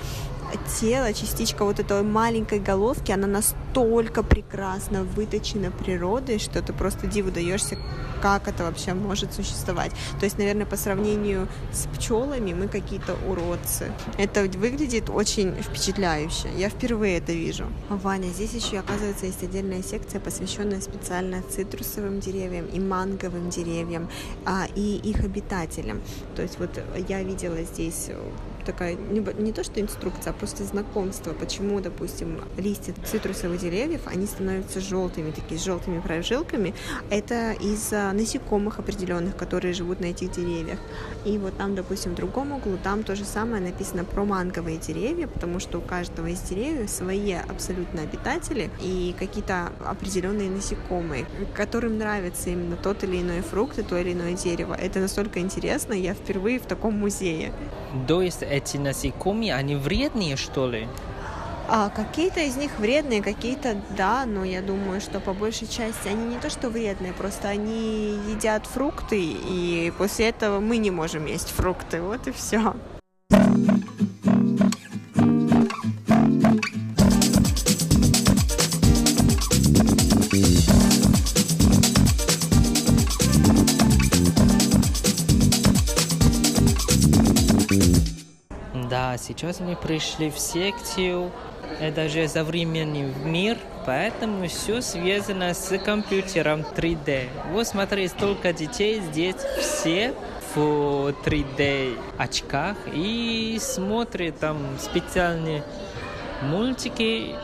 [0.79, 7.31] тела, частичка вот этой маленькой головки, она настолько прекрасно выточена природой, что ты просто диву
[7.31, 7.77] даешься,
[8.21, 9.91] как это вообще может существовать.
[10.19, 13.91] То есть, наверное, по сравнению с пчелами мы какие-то уродцы.
[14.17, 16.49] Это выглядит очень впечатляюще.
[16.57, 17.65] Я впервые это вижу.
[17.89, 24.09] Ваня, здесь еще, оказывается, есть отдельная секция, посвященная специально цитрусовым деревьям и манговым деревьям
[24.45, 26.01] а, и их обитателям.
[26.35, 26.71] То есть вот
[27.07, 28.09] я видела здесь
[28.67, 34.27] такая не, не то что инструкция, а просто знакомство, почему, допустим, листья цитрусовых деревьев, они
[34.27, 36.75] становятся желтыми, такие с желтыми прожилками.
[37.09, 40.79] Это из-за насекомых определенных, которые живут на этих деревьях.
[41.25, 45.27] И вот там, допустим, в другом углу, там то же самое написано про манговые деревья,
[45.27, 52.49] потому что у каждого из деревьев свои абсолютно обитатели и какие-то определенные насекомые, которым нравится
[52.49, 54.73] именно тот или иной фрукт и то или иное дерево.
[54.73, 57.53] Это настолько интересно, я впервые в таком музее.
[58.07, 60.87] То есть эти насекомые, они вредные, что ли?
[61.69, 66.35] А какие-то из них вредные, какие-то да, но я думаю, что по большей части они
[66.35, 71.49] не то что вредные, просто они едят фрукты, и после этого мы не можем есть
[71.49, 72.01] фрукты.
[72.01, 72.73] Вот и все.
[89.17, 91.31] Сейчас мы пришли в секцию,
[91.79, 97.27] это же современный мир, поэтому все связано с компьютером 3D.
[97.51, 100.13] Вот смотри, столько детей здесь, все
[100.53, 105.63] в 3D очках и смотрят там специальные
[106.41, 107.35] мультики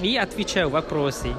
[0.00, 1.34] и отвечают вопросы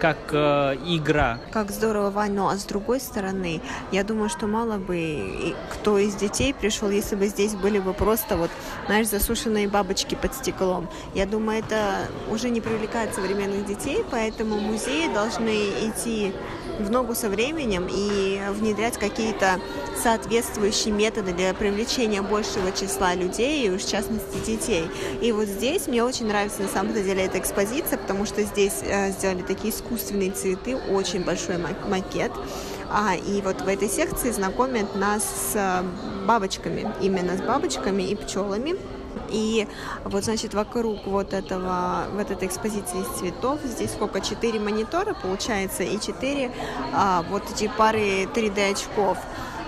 [0.00, 1.38] как э, игра.
[1.52, 3.60] Как здорово, Вань, ну а с другой стороны,
[3.92, 8.36] я думаю, что мало бы кто из детей пришел, если бы здесь были бы просто
[8.36, 8.50] вот,
[8.86, 10.88] знаешь, засушенные бабочки под стеклом.
[11.14, 15.54] Я думаю, это уже не привлекает современных детей, поэтому музеи должны
[15.88, 16.32] идти
[16.84, 19.60] в ногу со временем и внедрять какие-то
[20.02, 24.86] соответствующие методы для привлечения большего числа людей, и в частности детей.
[25.20, 29.10] И вот здесь мне очень нравится на самом деле эта экспозиция, потому что здесь э,
[29.12, 32.32] сделали такие искусственные цветы, очень большой макет.
[32.92, 35.82] А, и вот в этой секции знакомят нас с э,
[36.26, 38.76] бабочками, именно с бабочками и пчелами.
[39.30, 39.66] И
[40.04, 45.82] вот, значит, вокруг вот этого, вот этой экспозиции из цветов, здесь сколько, четыре монитора получается
[45.82, 46.50] и четыре
[46.92, 49.18] а, вот эти пары 3D очков.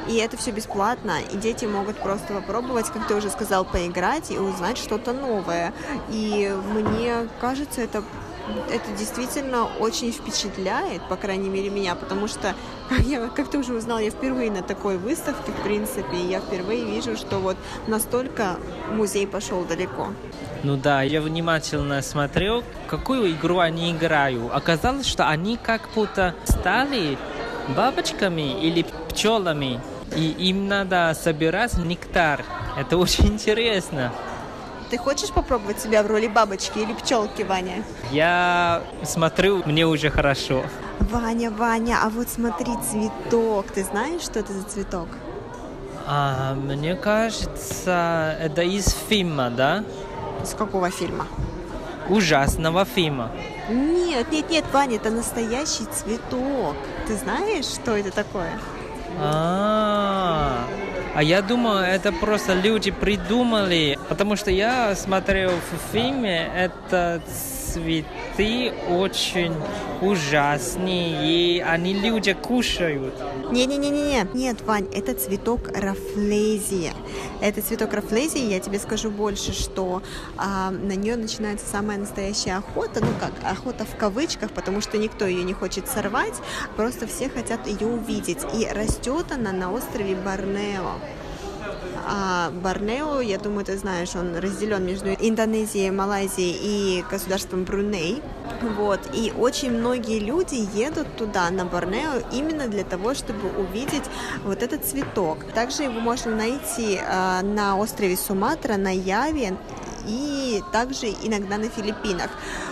[0.09, 4.39] И это все бесплатно, и дети могут просто попробовать, как ты уже сказал, поиграть и
[4.39, 5.73] узнать что-то новое.
[6.11, 8.03] И мне кажется, это
[8.71, 12.55] это действительно очень впечатляет, по крайней мере, меня, потому что,
[13.07, 16.85] я, как ты уже узнал, я впервые на такой выставке, в принципе, и я впервые
[16.85, 18.57] вижу, что вот настолько
[18.91, 20.09] музей пошел далеко.
[20.63, 24.53] Ну да, я внимательно смотрел, какую игру они играют.
[24.53, 27.19] Оказалось, что они как будто стали
[27.77, 29.81] бабочками или пчелами,
[30.17, 32.45] и им надо собирать нектар.
[32.77, 34.13] Это очень интересно.
[34.93, 37.83] Ты хочешь попробовать себя в роли бабочки или пчелки, Ваня?
[38.11, 40.65] Я смотрю, мне уже хорошо.
[41.01, 43.69] Ваня, Ваня, а вот смотри, цветок.
[43.75, 45.09] Ты знаешь, что это за цветок?
[46.07, 49.83] А, мне кажется, это из фильма, да?
[50.43, 51.27] Из какого фильма?
[52.11, 53.31] Ужасного фильма.
[53.71, 56.77] Нет, нет, нет, Ваня, это настоящий цветок.
[57.07, 58.59] Ты знаешь, что это такое?
[59.19, 67.21] А, а я думаю, это просто люди придумали, потому что я смотрел в фильме, это
[67.73, 69.55] цветы очень
[70.01, 73.15] ужасные, и они люди кушают.
[73.51, 76.93] Не-не-не-не, нет, Вань, это цветок рафлезия.
[77.41, 80.03] Это цветок рафлезии, я тебе скажу больше, что
[80.37, 85.27] а, на нее начинается самая настоящая охота, ну как, охота в кавычках, потому что никто
[85.27, 86.35] ее не хочет сорвать,
[86.77, 88.39] просто все хотят ее увидеть.
[88.55, 90.99] И растет она на острове Борнео.
[92.05, 96.59] А Борнео, я думаю, ты знаешь, он разделен между Индонезией, Малайзией
[96.99, 98.23] и государством Бруней.
[98.77, 99.01] Вот.
[99.13, 104.05] И очень многие люди едут туда, на Борнео, именно для того, чтобы увидеть
[104.45, 105.45] вот этот цветок.
[105.55, 109.57] Также его можно найти э, на острове Суматра, на Яве
[110.07, 112.31] и также иногда на Филиппинах.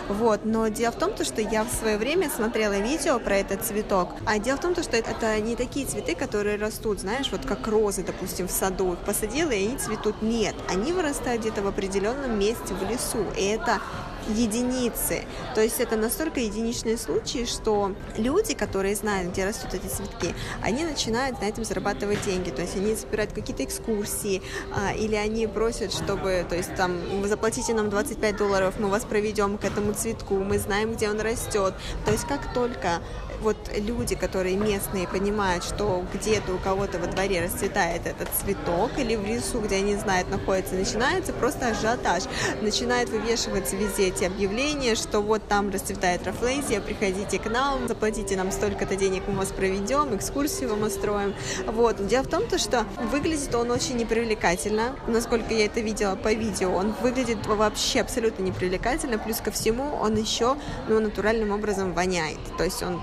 [0.09, 0.45] Вот.
[0.45, 4.39] Но дело в том, что я в свое время смотрела видео про этот цветок, а
[4.39, 8.49] дело в том, что это не такие цветы, которые растут, знаешь, вот как розы, допустим,
[8.49, 8.93] в саду.
[8.95, 10.23] Их посадила, и они цветут.
[10.23, 13.81] Нет, они вырастают где-то в определенном месте в лесу, и это
[14.29, 15.25] единицы.
[15.55, 20.85] То есть это настолько единичные случаи, что люди, которые знают, где растут эти цветки, они
[20.85, 22.51] начинают на этом зарабатывать деньги.
[22.51, 24.43] То есть они собирают какие-то экскурсии,
[24.75, 29.05] а, или они просят, чтобы, то есть там, вы заплатите нам 25 долларов, мы вас
[29.05, 31.75] проведем к этому цветку, мы знаем, где он растет.
[32.05, 33.01] То есть как только
[33.41, 39.17] вот люди, которые местные, понимают, что где-то у кого-то во дворе расцветает этот цветок, или
[39.17, 42.25] в лесу, где они знают, находится, начинается просто ажиотаж.
[42.61, 48.53] Начинают вывешиваться везде эти объявления, что вот там расцветает рафлезия, приходите к нам, заплатите нам
[48.53, 51.35] столько-то денег, мы вас проведем, экскурсию вам устроим.
[51.67, 52.07] Вот.
[52.07, 56.75] Дело в том, то, что выглядит он очень непривлекательно, насколько я это видела по видео,
[56.75, 60.57] он выглядит вообще абсолютно непривлекательно, плюс ко всему он еще
[60.89, 62.39] ну, натуральным образом воняет.
[62.59, 63.01] То есть он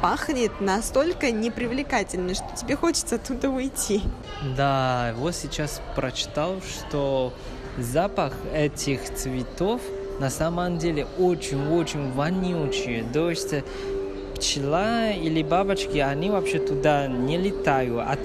[0.00, 4.02] пахнет настолько непривлекательно, что тебе хочется оттуда уйти.
[4.56, 7.32] Да, вот сейчас прочитал, что
[7.78, 9.80] запах этих цветов
[10.20, 13.04] на самом деле очень-очень вонючий.
[13.12, 13.54] То есть
[14.34, 18.00] пчела или бабочки, они вообще туда не летают.
[18.06, 18.20] От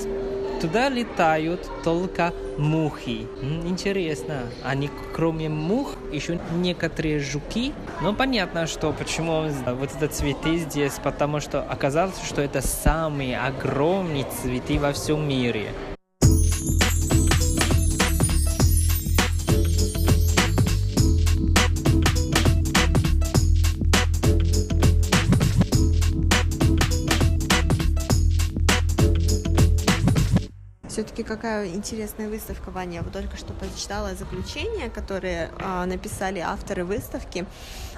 [0.61, 3.27] Туда летают только мухи.
[3.65, 7.73] Интересно, они кроме мух еще некоторые жуки.
[7.99, 9.41] Но понятно, что почему
[9.79, 15.71] вот это цветы здесь, потому что оказалось, что это самые огромные цветы во всем мире.
[31.35, 32.95] Какая интересная выставка, Ваня.
[32.95, 37.45] Я вот только что прочитала заключение, которые э, написали авторы выставки.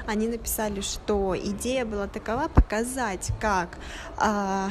[0.05, 3.79] Они написали, что идея была такова показать, как
[4.21, 4.67] э,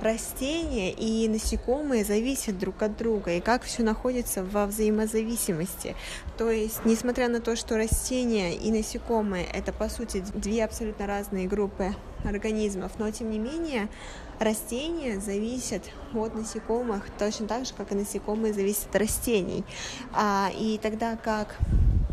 [0.00, 5.96] растения и насекомые зависят друг от друга, и как все находится во взаимозависимости.
[6.38, 11.46] То есть, несмотря на то, что растения и насекомые— это, по сути, две абсолютно разные
[11.46, 11.94] группы
[12.24, 13.88] организмов, но, тем не менее,
[14.40, 15.82] растения зависят
[16.14, 19.64] от насекомых точно так же, как и насекомые зависят от растений.
[20.12, 21.56] А, и тогда как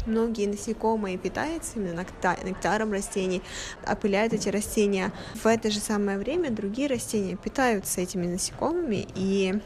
[0.05, 2.05] многие насекомые питаются именно
[2.43, 3.41] нектаром растений,
[3.85, 5.11] опыляют эти растения.
[5.35, 9.59] В это же самое время другие растения питаются этими насекомыми, и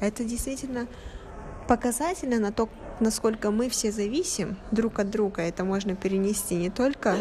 [0.00, 0.86] это действительно
[1.68, 2.68] показательно на то,
[3.00, 5.42] насколько мы все зависим друг от друга.
[5.42, 7.16] Это можно перенести не только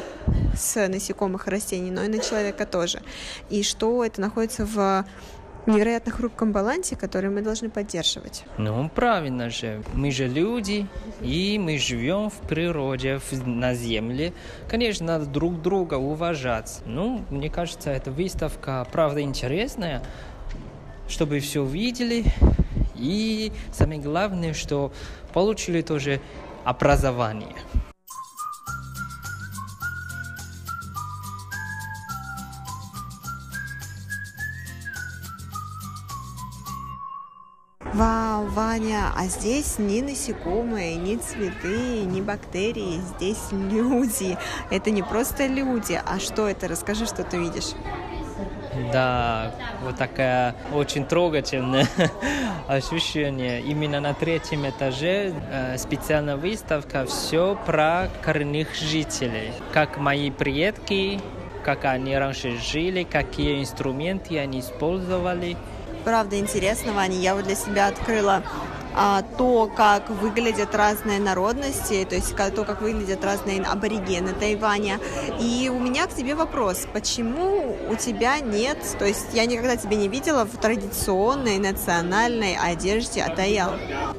[0.54, 3.01] с насекомых растений, но и на человека тоже.
[3.49, 5.06] И что это находится в
[5.66, 8.43] невероятно хрупком балансе, который мы должны поддерживать.
[8.58, 9.84] Ну, правильно же.
[9.93, 10.88] Мы же люди,
[11.22, 14.34] и мы живем в природе, на земле.
[14.68, 16.82] Конечно, надо друг друга уважать.
[16.86, 20.04] Ну, мне кажется, эта выставка, правда, интересная,
[21.08, 22.26] чтобы все увидели.
[22.95, 24.91] И самое главное, что
[25.34, 26.22] получили тоже
[26.64, 27.56] образование.
[38.44, 44.38] Ваня, а здесь ни насекомые, ни цветы, ни бактерии, здесь люди.
[44.70, 46.68] Это не просто люди, а что это?
[46.68, 47.72] Расскажи, что ты видишь.
[48.91, 49.52] Да,
[49.84, 51.88] вот такая очень трогательная
[52.68, 53.62] ощущение.
[53.62, 59.52] Именно на третьем этаже э, специальная выставка «Все про коренных жителей».
[59.74, 61.22] Как мои предки,
[61.64, 65.56] как они раньше жили, какие инструменты они использовали–
[66.04, 67.18] правда интересно, Ваня.
[67.18, 68.43] Я вот для себя открыла
[68.95, 74.99] а, то, как выглядят разные народности, то есть то, как выглядят разные аборигены Тайваня.
[75.39, 79.95] И у меня к тебе вопрос, почему у тебя нет, то есть я никогда тебя
[79.95, 83.72] не видела в традиционной национальной одежде Атаял?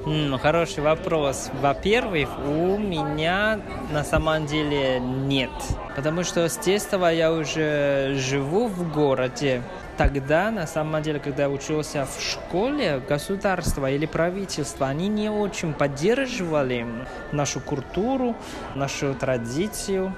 [0.06, 1.50] Mm, хороший вопрос.
[1.62, 3.60] Во-первых, у меня
[3.92, 5.50] на самом деле нет,
[5.94, 9.62] потому что с детства я уже живу в городе,
[9.96, 15.72] тогда, на самом деле, когда я учился в школе, государство или правительство, они не очень
[15.72, 16.86] поддерживали
[17.32, 18.36] нашу культуру,
[18.74, 20.14] нашу традицию,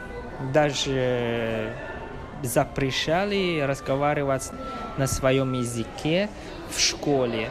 [0.52, 1.72] даже
[2.42, 4.50] запрещали разговаривать
[4.96, 6.28] на своем языке
[6.70, 7.50] в школе.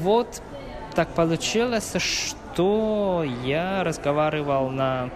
[0.00, 0.42] Вот
[0.94, 5.10] так получилось, что я разговаривал на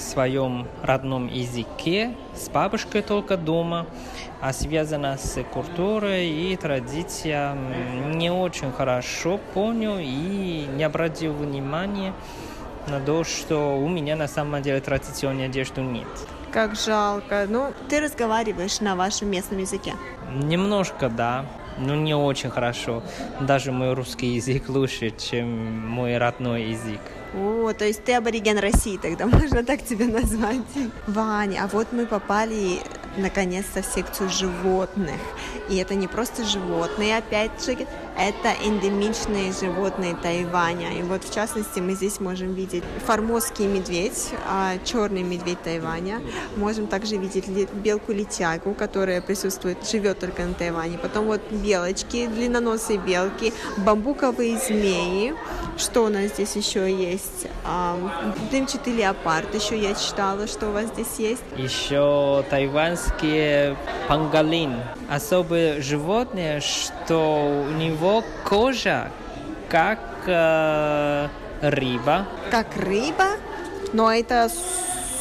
[0.00, 3.86] своем родном языке с бабушкой только дома,
[4.40, 12.12] а связано с культурой и традициями не очень хорошо понял и не обратил внимания
[12.88, 16.08] на то, что у меня на самом деле традиционной одежды нет.
[16.50, 17.46] Как жалко.
[17.48, 19.94] Ну, ты разговариваешь на вашем местном языке?
[20.34, 21.46] Немножко, да.
[21.78, 23.02] Но не очень хорошо.
[23.40, 27.00] Даже мой русский язык лучше, чем мой родной язык.
[27.34, 30.60] О, то есть ты абориген России, тогда можно так тебя назвать.
[31.06, 32.80] Ваня, а вот мы попали
[33.16, 35.20] наконец-то в секцию животных.
[35.68, 37.76] И это не просто животные, опять же,
[38.16, 40.92] это эндемичные животные Тайваня.
[40.98, 46.20] И вот в частности мы здесь можем видеть формозский медведь, а черный медведь Тайваня.
[46.56, 50.98] Можем также видеть белку-летягу, которая присутствует, живет только на Тайване.
[50.98, 55.34] Потом вот белочки, длинноносые белки, бамбуковые змеи.
[55.78, 57.46] Что у нас здесь еще есть?
[57.64, 57.98] А,
[58.50, 61.42] дымчатый леопард еще я читала, что у вас здесь есть.
[61.56, 63.76] Еще тайванские
[64.08, 64.74] пангалин.
[65.10, 69.10] Особые животные, что у него кожа
[69.68, 71.28] как э,
[71.62, 72.26] рыба.
[72.50, 73.38] Как рыба?
[73.92, 74.50] Но это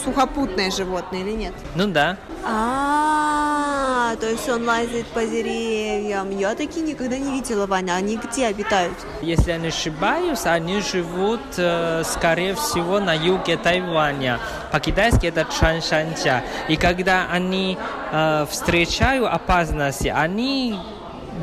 [0.03, 1.53] сухопутное животное или нет?
[1.75, 2.17] Ну да.
[2.43, 6.32] А, то есть он лазит по деревьям.
[6.38, 7.93] Я такие никогда не видела, Ваня.
[7.93, 8.97] Они где обитают?
[9.21, 14.39] Если я не ошибаюсь, они живут, э, скорее всего, на юге Тайваня.
[14.71, 16.43] По-китайски это Чаншанча.
[16.67, 17.77] И когда они
[18.11, 20.79] э, встречают опасности, они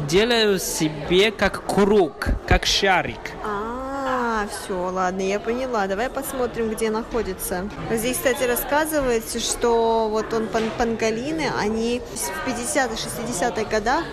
[0.09, 3.21] делают себе как круг, как шарик.
[3.45, 5.87] А, все, ладно, я поняла.
[5.87, 7.69] Давай посмотрим, где находится.
[7.91, 14.05] Здесь, кстати, рассказывается, что вот он пан панголины, они в 50-х, 60-х годах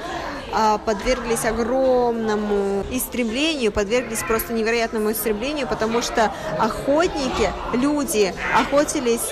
[0.85, 9.29] подверглись огромному истреблению, подверглись просто невероятному истреблению, потому что охотники, люди охотились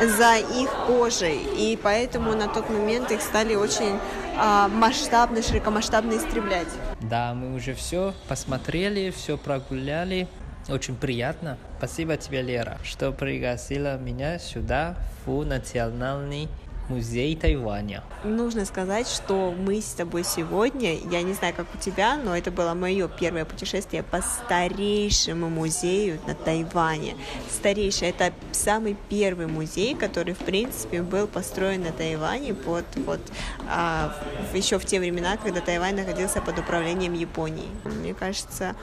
[0.00, 3.98] за их кожей, и поэтому на тот момент их стали очень
[4.36, 6.68] а, масштабно, широкомасштабно истреблять.
[7.00, 10.28] Да, мы уже все посмотрели, все прогуляли.
[10.68, 11.58] Очень приятно.
[11.78, 14.96] Спасибо тебе, Лера, что пригласила меня сюда,
[15.26, 16.48] в Национальный
[16.90, 18.02] музей Тайваня.
[18.24, 22.50] Нужно сказать, что мы с тобой сегодня, я не знаю, как у тебя, но это
[22.50, 27.14] было мое первое путешествие по старейшему музею на Тайване.
[27.48, 33.20] Старейший, это самый первый музей, который, в принципе, был построен на Тайване под, вот,
[33.68, 34.12] а,
[34.52, 37.68] еще в те времена, когда Тайвань находился под управлением Японии.
[37.84, 38.74] Мне кажется,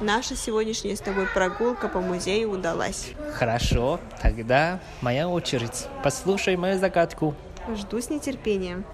[0.00, 3.12] наша сегодняшняя с тобой прогулка по музею удалась.
[3.34, 5.86] Хорошо, тогда моя очередь.
[6.02, 7.34] Послушай мою загадку.
[7.68, 8.84] Жду с нетерпением.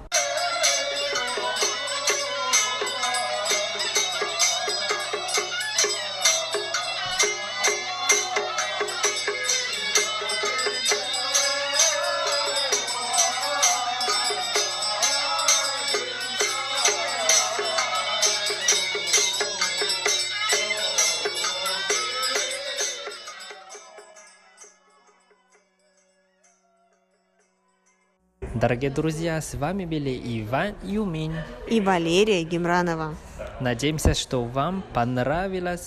[28.61, 30.11] Дорогие друзья, с вами были
[30.43, 31.33] Иван Юмин
[31.69, 33.15] и Валерия Гемранова.
[33.61, 35.87] Надеемся, что вам понравилась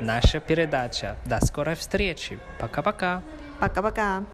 [0.00, 1.14] наша передача.
[1.24, 2.40] До скорой встречи.
[2.58, 3.22] Пока-пока.
[3.60, 4.24] Пока-пока.